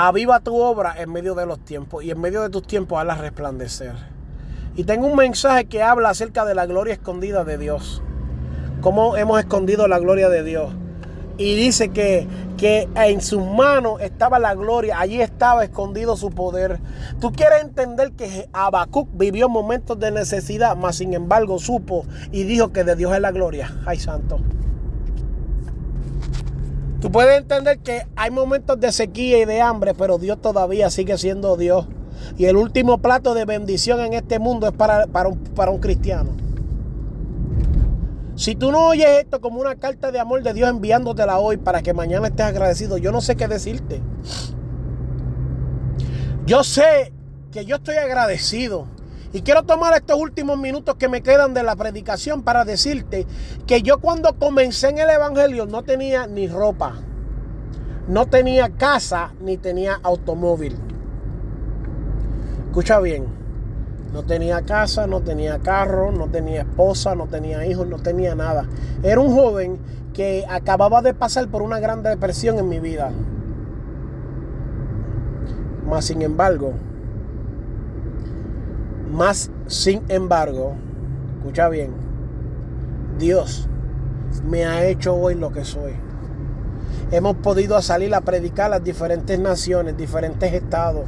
Aviva 0.00 0.38
tu 0.38 0.56
obra 0.56 0.94
en 0.96 1.10
medio 1.10 1.34
de 1.34 1.44
los 1.44 1.58
tiempos 1.64 2.04
y 2.04 2.12
en 2.12 2.20
medio 2.20 2.40
de 2.42 2.50
tus 2.50 2.64
tiempos 2.64 3.00
hazla 3.00 3.16
resplandecer. 3.16 3.94
Y 4.76 4.84
tengo 4.84 5.08
un 5.08 5.16
mensaje 5.16 5.64
que 5.64 5.82
habla 5.82 6.10
acerca 6.10 6.44
de 6.44 6.54
la 6.54 6.66
gloria 6.66 6.94
escondida 6.94 7.42
de 7.42 7.58
Dios. 7.58 8.00
Cómo 8.80 9.16
hemos 9.16 9.40
escondido 9.40 9.88
la 9.88 9.98
gloria 9.98 10.28
de 10.28 10.44
Dios. 10.44 10.72
Y 11.36 11.56
dice 11.56 11.88
que, 11.88 12.28
que 12.56 12.88
en 12.94 13.20
sus 13.20 13.44
manos 13.44 14.00
estaba 14.00 14.38
la 14.38 14.54
gloria, 14.54 15.00
allí 15.00 15.20
estaba 15.20 15.64
escondido 15.64 16.16
su 16.16 16.30
poder. 16.30 16.78
Tú 17.20 17.32
quieres 17.32 17.62
entender 17.64 18.12
que 18.12 18.48
Habacuc 18.52 19.08
vivió 19.14 19.48
momentos 19.48 19.98
de 19.98 20.12
necesidad, 20.12 20.76
mas 20.76 20.94
sin 20.94 21.12
embargo 21.12 21.58
supo 21.58 22.04
y 22.30 22.44
dijo 22.44 22.72
que 22.72 22.84
de 22.84 22.94
Dios 22.94 23.12
es 23.16 23.20
la 23.20 23.32
gloria. 23.32 23.74
Ay, 23.84 23.98
santo. 23.98 24.38
Tú 27.00 27.12
puedes 27.12 27.38
entender 27.38 27.78
que 27.78 28.06
hay 28.16 28.30
momentos 28.30 28.78
de 28.80 28.90
sequía 28.90 29.38
y 29.38 29.44
de 29.44 29.60
hambre, 29.60 29.94
pero 29.94 30.18
Dios 30.18 30.40
todavía 30.42 30.90
sigue 30.90 31.16
siendo 31.16 31.56
Dios. 31.56 31.86
Y 32.36 32.46
el 32.46 32.56
último 32.56 32.98
plato 32.98 33.34
de 33.34 33.44
bendición 33.44 34.00
en 34.00 34.14
este 34.14 34.40
mundo 34.40 34.66
es 34.66 34.72
para, 34.72 35.06
para, 35.06 35.28
un, 35.28 35.38
para 35.38 35.70
un 35.70 35.78
cristiano. 35.78 36.30
Si 38.34 38.54
tú 38.54 38.72
no 38.72 38.88
oyes 38.88 39.08
esto 39.20 39.40
como 39.40 39.60
una 39.60 39.76
carta 39.76 40.10
de 40.10 40.18
amor 40.18 40.42
de 40.42 40.54
Dios 40.54 40.68
enviándotela 40.68 41.38
hoy 41.38 41.56
para 41.56 41.82
que 41.82 41.92
mañana 41.92 42.28
estés 42.28 42.46
agradecido, 42.46 42.98
yo 42.98 43.12
no 43.12 43.20
sé 43.20 43.36
qué 43.36 43.48
decirte. 43.48 44.00
Yo 46.46 46.64
sé 46.64 47.12
que 47.52 47.64
yo 47.64 47.76
estoy 47.76 47.96
agradecido 47.96 48.86
y 49.32 49.42
quiero 49.42 49.62
tomar 49.64 49.94
estos 49.94 50.18
últimos 50.18 50.58
minutos 50.58 50.96
que 50.96 51.08
me 51.08 51.22
quedan 51.22 51.54
de 51.54 51.62
la 51.62 51.76
predicación 51.76 52.42
para 52.42 52.64
decirte 52.64 53.26
que 53.66 53.82
yo 53.82 53.98
cuando 53.98 54.38
comencé 54.38 54.88
en 54.88 54.98
el 54.98 55.10
Evangelio 55.10 55.66
no 55.66 55.82
tenía 55.82 56.26
ni 56.26 56.48
ropa, 56.48 56.94
no 58.08 58.26
tenía 58.26 58.70
casa, 58.70 59.32
ni 59.40 59.58
tenía 59.58 60.00
automóvil. 60.02 60.76
Escucha 62.68 63.00
bien, 63.00 63.26
no 64.12 64.22
tenía 64.22 64.62
casa, 64.62 65.06
no 65.06 65.20
tenía 65.20 65.58
carro, 65.58 66.10
no 66.10 66.28
tenía 66.28 66.62
esposa, 66.62 67.14
no 67.14 67.26
tenía 67.26 67.66
hijos, 67.66 67.86
no 67.86 67.98
tenía 67.98 68.34
nada. 68.34 68.66
Era 69.02 69.20
un 69.20 69.34
joven 69.34 69.78
que 70.14 70.46
acababa 70.48 71.02
de 71.02 71.12
pasar 71.12 71.48
por 71.48 71.60
una 71.62 71.80
gran 71.80 72.02
depresión 72.02 72.58
en 72.58 72.68
mi 72.68 72.80
vida. 72.80 73.10
Más 75.86 76.06
sin 76.06 76.22
embargo, 76.22 76.72
más 79.12 79.50
sin 79.66 80.02
embargo, 80.08 80.74
escucha 81.38 81.68
bien, 81.68 81.92
Dios 83.18 83.68
me 84.44 84.64
ha 84.64 84.84
hecho 84.86 85.14
hoy 85.14 85.34
lo 85.34 85.52
que 85.52 85.64
soy. 85.64 85.92
Hemos 87.10 87.36
podido 87.36 87.80
salir 87.80 88.14
a 88.14 88.20
predicar 88.20 88.66
a 88.66 88.76
las 88.76 88.84
diferentes 88.84 89.38
naciones, 89.38 89.96
diferentes 89.96 90.52
estados. 90.52 91.04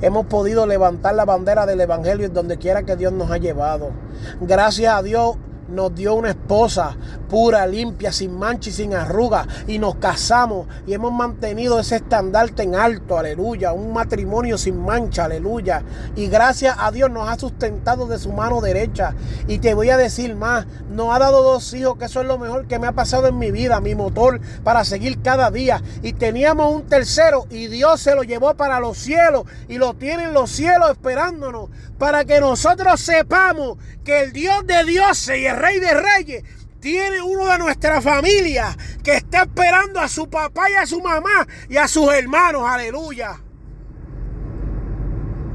Hemos 0.00 0.26
podido 0.26 0.66
levantar 0.66 1.14
la 1.14 1.24
bandera 1.24 1.66
del 1.66 1.80
Evangelio 1.80 2.26
en 2.26 2.34
donde 2.34 2.56
quiera 2.56 2.84
que 2.84 2.96
Dios 2.96 3.12
nos 3.12 3.30
ha 3.30 3.38
llevado. 3.38 3.90
Gracias 4.40 4.94
a 4.94 5.02
Dios 5.02 5.36
nos 5.68 5.94
dio 5.94 6.14
una 6.14 6.30
esposa 6.30 6.96
pura, 7.28 7.66
limpia, 7.66 8.12
sin 8.12 8.38
mancha 8.38 8.70
y 8.70 8.72
sin 8.72 8.94
arruga. 8.94 9.46
Y 9.66 9.78
nos 9.78 9.96
casamos 9.96 10.66
y 10.86 10.94
hemos 10.94 11.12
mantenido 11.12 11.80
ese 11.80 11.96
estandarte 11.96 12.62
en 12.62 12.74
alto, 12.74 13.18
aleluya. 13.18 13.72
Un 13.72 13.92
matrimonio 13.92 14.58
sin 14.58 14.78
mancha, 14.78 15.24
aleluya. 15.24 15.82
Y 16.16 16.28
gracias 16.28 16.76
a 16.78 16.90
Dios 16.90 17.10
nos 17.10 17.28
ha 17.28 17.38
sustentado 17.38 18.06
de 18.06 18.18
su 18.18 18.32
mano 18.32 18.60
derecha. 18.60 19.14
Y 19.48 19.58
te 19.58 19.74
voy 19.74 19.90
a 19.90 19.96
decir 19.96 20.34
más, 20.36 20.66
nos 20.90 21.14
ha 21.14 21.18
dado 21.18 21.42
dos 21.42 21.72
hijos, 21.74 21.96
que 21.98 22.04
eso 22.04 22.20
es 22.20 22.26
lo 22.26 22.38
mejor 22.38 22.66
que 22.66 22.78
me 22.78 22.86
ha 22.86 22.92
pasado 22.92 23.26
en 23.26 23.38
mi 23.38 23.50
vida, 23.50 23.80
mi 23.80 23.94
motor 23.94 24.40
para 24.62 24.84
seguir 24.84 25.20
cada 25.22 25.50
día. 25.50 25.82
Y 26.02 26.12
teníamos 26.12 26.74
un 26.74 26.82
tercero 26.84 27.46
y 27.50 27.66
Dios 27.66 28.00
se 28.00 28.14
lo 28.14 28.22
llevó 28.22 28.54
para 28.54 28.80
los 28.80 28.98
cielos 28.98 29.44
y 29.68 29.78
lo 29.78 29.94
tienen 29.94 30.32
los 30.32 30.50
cielos 30.50 30.90
esperándonos 30.90 31.70
para 31.98 32.24
que 32.24 32.40
nosotros 32.40 33.00
sepamos 33.00 33.78
que 34.04 34.20
el 34.20 34.32
Dios 34.32 34.66
de 34.66 34.84
Dios 34.84 35.28
y 35.28 35.46
el 35.46 35.56
Rey 35.64 35.80
de 35.80 35.94
Reyes 35.94 36.44
tiene 36.78 37.22
uno 37.22 37.46
de 37.46 37.58
nuestra 37.58 38.02
familia 38.02 38.76
que 39.02 39.14
está 39.14 39.44
esperando 39.44 39.98
a 39.98 40.08
su 40.08 40.28
papá 40.28 40.68
y 40.68 40.74
a 40.74 40.84
su 40.84 41.00
mamá 41.00 41.46
y 41.70 41.78
a 41.78 41.88
sus 41.88 42.12
hermanos. 42.12 42.64
Aleluya. 42.66 43.40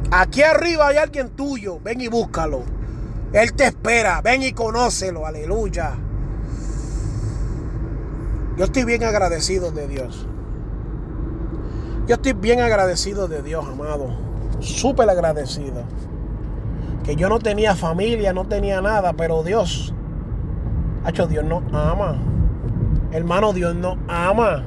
Aquí 0.09 0.41
arriba 0.41 0.87
hay 0.87 0.97
alguien 0.97 1.29
tuyo. 1.29 1.79
Ven 1.79 2.01
y 2.01 2.07
búscalo. 2.07 2.63
Él 3.31 3.53
te 3.53 3.65
espera. 3.65 4.21
Ven 4.21 4.41
y 4.41 4.53
conócelo. 4.53 5.27
Aleluya. 5.27 5.95
Yo 8.57 8.65
estoy 8.65 8.85
bien 8.85 9.03
agradecido 9.03 9.71
de 9.71 9.87
Dios. 9.87 10.25
Yo 12.07 12.15
estoy 12.15 12.33
bien 12.33 12.59
agradecido 12.61 13.27
de 13.27 13.43
Dios, 13.43 13.63
amado. 13.67 14.17
Súper 14.59 15.07
agradecido 15.07 15.85
que 17.03 17.15
yo 17.15 17.29
no 17.29 17.39
tenía 17.39 17.75
familia, 17.75 18.33
no 18.33 18.45
tenía 18.45 18.81
nada, 18.81 19.13
pero 19.13 19.43
Dios, 19.43 19.93
hecho 21.07 21.27
Dios 21.27 21.43
nos 21.45 21.63
ama. 21.73 22.17
Hermano, 23.11 23.53
Dios 23.53 23.75
nos 23.75 23.97
ama. 24.07 24.63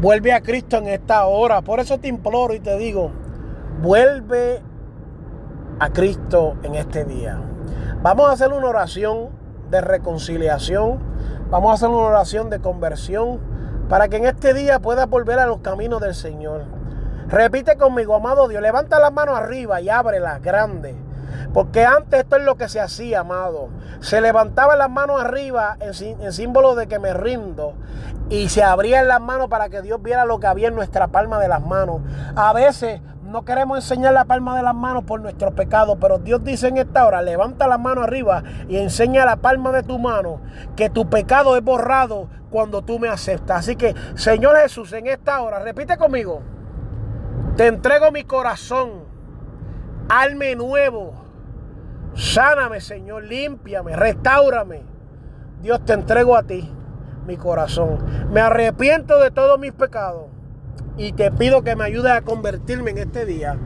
Vuelve 0.00 0.32
a 0.32 0.40
Cristo 0.40 0.78
en 0.78 0.86
esta 0.86 1.26
hora. 1.26 1.62
Por 1.62 1.80
eso 1.80 1.98
te 1.98 2.08
imploro 2.08 2.54
y 2.54 2.60
te 2.60 2.76
digo, 2.78 3.10
vuelve 3.82 4.62
a 5.78 5.90
Cristo 5.90 6.56
en 6.62 6.74
este 6.74 7.04
día. 7.04 7.38
Vamos 8.02 8.28
a 8.28 8.32
hacer 8.32 8.52
una 8.52 8.68
oración 8.68 9.28
de 9.70 9.80
reconciliación. 9.80 10.98
Vamos 11.50 11.70
a 11.70 11.74
hacer 11.74 11.88
una 11.88 11.98
oración 11.98 12.48
de 12.48 12.60
conversión 12.60 13.40
para 13.88 14.08
que 14.08 14.16
en 14.16 14.26
este 14.26 14.54
día 14.54 14.78
puedas 14.78 15.08
volver 15.08 15.38
a 15.38 15.46
los 15.46 15.58
caminos 15.58 16.00
del 16.00 16.14
Señor. 16.14 16.64
Repite 17.28 17.76
conmigo, 17.76 18.14
amado 18.14 18.48
Dios, 18.48 18.62
levanta 18.62 18.98
las 18.98 19.12
manos 19.12 19.36
arriba 19.36 19.80
y 19.80 19.88
ábrelas 19.88 20.40
grandes. 20.42 20.94
Porque 21.52 21.84
antes 21.84 22.20
esto 22.20 22.36
es 22.36 22.44
lo 22.44 22.56
que 22.56 22.68
se 22.68 22.80
hacía, 22.80 23.20
amado. 23.20 23.68
Se 24.00 24.20
levantaban 24.20 24.78
las 24.78 24.90
manos 24.90 25.20
arriba 25.20 25.76
en, 25.80 26.32
símbolo 26.32 26.74
de 26.74 26.86
que 26.86 26.98
me 26.98 27.12
rindo. 27.12 27.74
Y 28.28 28.48
se 28.48 28.62
abrían 28.62 29.08
las 29.08 29.20
manos 29.20 29.48
para 29.48 29.68
que 29.68 29.82
Dios 29.82 30.00
viera 30.00 30.24
lo 30.24 30.38
que 30.38 30.46
había 30.46 30.68
en 30.68 30.76
nuestra 30.76 31.08
palma 31.08 31.40
de 31.40 31.48
las 31.48 31.60
manos. 31.60 32.02
A 32.36 32.52
veces 32.52 33.00
no 33.24 33.44
queremos 33.44 33.78
enseñar 33.78 34.12
la 34.12 34.24
palma 34.24 34.56
de 34.56 34.62
las 34.62 34.74
manos 34.74 35.04
por 35.04 35.20
nuestros 35.20 35.54
pecados, 35.54 35.98
pero 36.00 36.18
Dios 36.18 36.42
dice 36.44 36.68
en 36.68 36.78
esta 36.78 37.06
hora, 37.06 37.22
levanta 37.22 37.66
la 37.66 37.78
mano 37.78 38.02
arriba 38.02 38.44
y 38.68 38.76
enseña 38.76 39.24
la 39.24 39.36
palma 39.36 39.72
de 39.72 39.82
tu 39.82 39.98
mano, 39.98 40.40
que 40.76 40.90
tu 40.90 41.08
pecado 41.10 41.56
es 41.56 41.62
borrado 41.62 42.28
cuando 42.50 42.82
tú 42.82 43.00
me 43.00 43.08
aceptas. 43.08 43.58
Así 43.58 43.76
que, 43.76 43.94
Señor 44.14 44.56
Jesús, 44.56 44.92
en 44.92 45.08
esta 45.08 45.40
hora, 45.42 45.58
repite 45.60 45.96
conmigo, 45.96 46.42
te 47.56 47.66
entrego 47.66 48.12
mi 48.12 48.24
corazón, 48.24 49.04
alme 50.08 50.54
nuevo 50.56 51.19
Sáname, 52.14 52.80
Señor, 52.80 53.24
límpiame, 53.24 53.96
restaurame. 53.96 54.82
Dios, 55.62 55.84
te 55.84 55.92
entrego 55.92 56.36
a 56.36 56.42
ti 56.42 56.70
mi 57.26 57.36
corazón. 57.36 57.98
Me 58.32 58.40
arrepiento 58.40 59.18
de 59.20 59.30
todos 59.30 59.58
mis 59.58 59.72
pecados 59.72 60.26
y 60.96 61.12
te 61.12 61.30
pido 61.30 61.62
que 61.62 61.76
me 61.76 61.84
ayudes 61.84 62.12
a 62.12 62.22
convertirme 62.22 62.90
en 62.90 62.98
este 62.98 63.24
día 63.24 63.58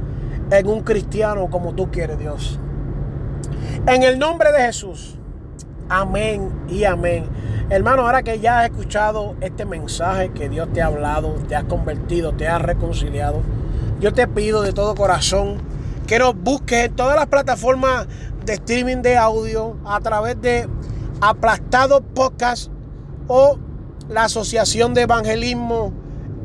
en 0.51 0.67
un 0.67 0.83
cristiano 0.83 1.49
como 1.51 1.75
tú 1.75 1.91
quieres, 1.91 2.19
Dios. 2.19 2.59
En 3.87 4.03
el 4.03 4.19
nombre 4.19 4.53
de 4.53 4.61
Jesús. 4.61 5.19
Amén 5.89 6.51
y 6.69 6.85
amén. 6.85 7.25
Hermano, 7.71 8.03
ahora 8.03 8.23
que 8.23 8.41
ya 8.41 8.61
has 8.61 8.71
escuchado 8.71 9.37
este 9.41 9.65
mensaje 9.65 10.31
que 10.33 10.49
Dios 10.49 10.73
te 10.73 10.83
ha 10.83 10.87
hablado, 10.87 11.35
te 11.49 11.57
has 11.57 11.65
convertido, 11.65 12.33
te 12.33 12.49
has 12.49 12.61
reconciliado, 12.61 13.43
yo 14.01 14.13
te 14.13 14.27
pido 14.27 14.63
de 14.63 14.73
todo 14.73 14.95
corazón 14.95 15.59
que 16.07 16.19
nos 16.19 16.37
busques 16.37 16.87
en 16.87 16.97
todas 16.97 17.17
las 17.17 17.27
plataformas 17.27 18.07
de 18.45 18.55
streaming 18.55 18.99
de 18.99 19.17
audio 19.17 19.77
a 19.87 20.01
través 20.01 20.41
de 20.41 20.69
Aplastado 21.21 22.03
Podcast 22.03 22.71
o 23.27 23.59
la 24.09 24.25
Asociación 24.25 24.93
de 24.93 25.03
Evangelismo 25.03 25.93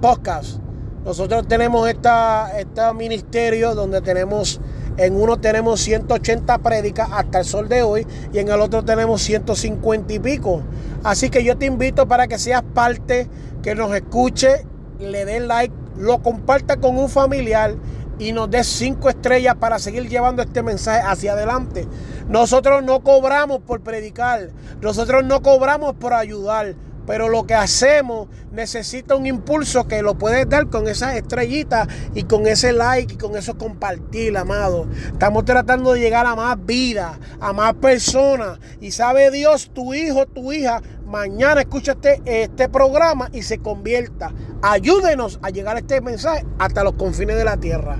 Podcast. 0.01 0.59
Nosotros 1.03 1.47
tenemos 1.47 1.89
esta, 1.89 2.57
este 2.57 2.93
ministerio 2.93 3.75
donde 3.75 4.01
tenemos, 4.01 4.61
en 4.97 5.19
uno 5.19 5.39
tenemos 5.39 5.81
180 5.81 6.57
prédicas 6.59 7.09
hasta 7.11 7.39
el 7.39 7.45
sol 7.45 7.67
de 7.67 7.83
hoy 7.83 8.07
y 8.31 8.39
en 8.39 8.49
el 8.49 8.61
otro 8.61 8.83
tenemos 8.85 9.21
150 9.21 10.13
y 10.13 10.19
pico. 10.19 10.61
Así 11.03 11.29
que 11.29 11.43
yo 11.43 11.57
te 11.57 11.65
invito 11.65 12.07
para 12.07 12.27
que 12.27 12.37
seas 12.37 12.63
parte, 12.73 13.27
que 13.61 13.75
nos 13.75 13.93
escuche, 13.93 14.65
le 14.99 15.25
dé 15.25 15.39
like, 15.39 15.73
lo 15.97 16.21
comparta 16.21 16.77
con 16.77 16.97
un 16.97 17.09
familiar 17.09 17.75
y 18.19 18.33
nos 18.33 18.51
dé 18.51 18.63
cinco 18.63 19.09
estrellas 19.09 19.55
para 19.55 19.79
seguir 19.79 20.07
llevando 20.07 20.43
este 20.43 20.61
mensaje 20.61 21.01
hacia 21.01 21.33
adelante. 21.33 21.87
Nosotros 22.27 22.83
no 22.83 23.01
cobramos 23.01 23.59
por 23.61 23.81
predicar, 23.81 24.51
nosotros 24.81 25.23
no 25.23 25.41
cobramos 25.41 25.95
por 25.95 26.13
ayudar, 26.13 26.75
pero 27.09 27.27
lo 27.27 27.47
que 27.47 27.55
hacemos 27.55 28.27
necesita 28.51 29.15
un 29.15 29.25
impulso 29.25 29.87
que 29.87 30.03
lo 30.03 30.19
puedes 30.19 30.47
dar 30.47 30.69
con 30.69 30.87
esas 30.87 31.15
estrellitas 31.15 31.87
y 32.13 32.25
con 32.25 32.45
ese 32.45 32.71
like 32.71 33.15
y 33.15 33.17
con 33.17 33.35
eso 33.35 33.57
compartir, 33.57 34.37
amado. 34.37 34.87
Estamos 35.11 35.43
tratando 35.43 35.93
de 35.93 36.01
llegar 36.01 36.27
a 36.27 36.35
más 36.35 36.63
vida, 36.63 37.17
a 37.39 37.51
más 37.51 37.73
personas. 37.73 38.59
Y 38.79 38.91
sabe 38.91 39.31
Dios, 39.31 39.71
tu 39.73 39.95
hijo, 39.95 40.27
tu 40.27 40.53
hija, 40.53 40.83
mañana 41.09 41.61
escucha 41.61 41.97
este, 42.25 42.69
programa 42.69 43.29
y 43.33 43.41
se 43.41 43.59
convierta. 43.59 44.31
Ayúdenos 44.61 45.39
a 45.41 45.49
llegar 45.49 45.75
a 45.75 45.79
este 45.79 46.01
mensaje 46.01 46.45
hasta 46.59 46.83
los 46.83 46.93
confines 46.93 47.35
de 47.35 47.43
la 47.43 47.57
tierra. 47.57 47.99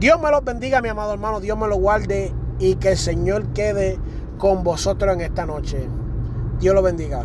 Dios 0.00 0.20
me 0.20 0.30
los 0.30 0.44
bendiga, 0.44 0.80
mi 0.80 0.88
amado 0.88 1.12
hermano. 1.12 1.40
Dios 1.40 1.58
me 1.58 1.68
lo 1.68 1.76
guarde 1.76 2.32
y 2.58 2.76
que 2.76 2.92
el 2.92 2.96
Señor 2.96 3.52
quede 3.52 3.98
con 4.38 4.64
vosotros 4.64 5.14
en 5.14 5.20
esta 5.20 5.44
noche. 5.44 5.88
Dios 6.58 6.74
lo 6.74 6.82
bendiga. 6.82 7.24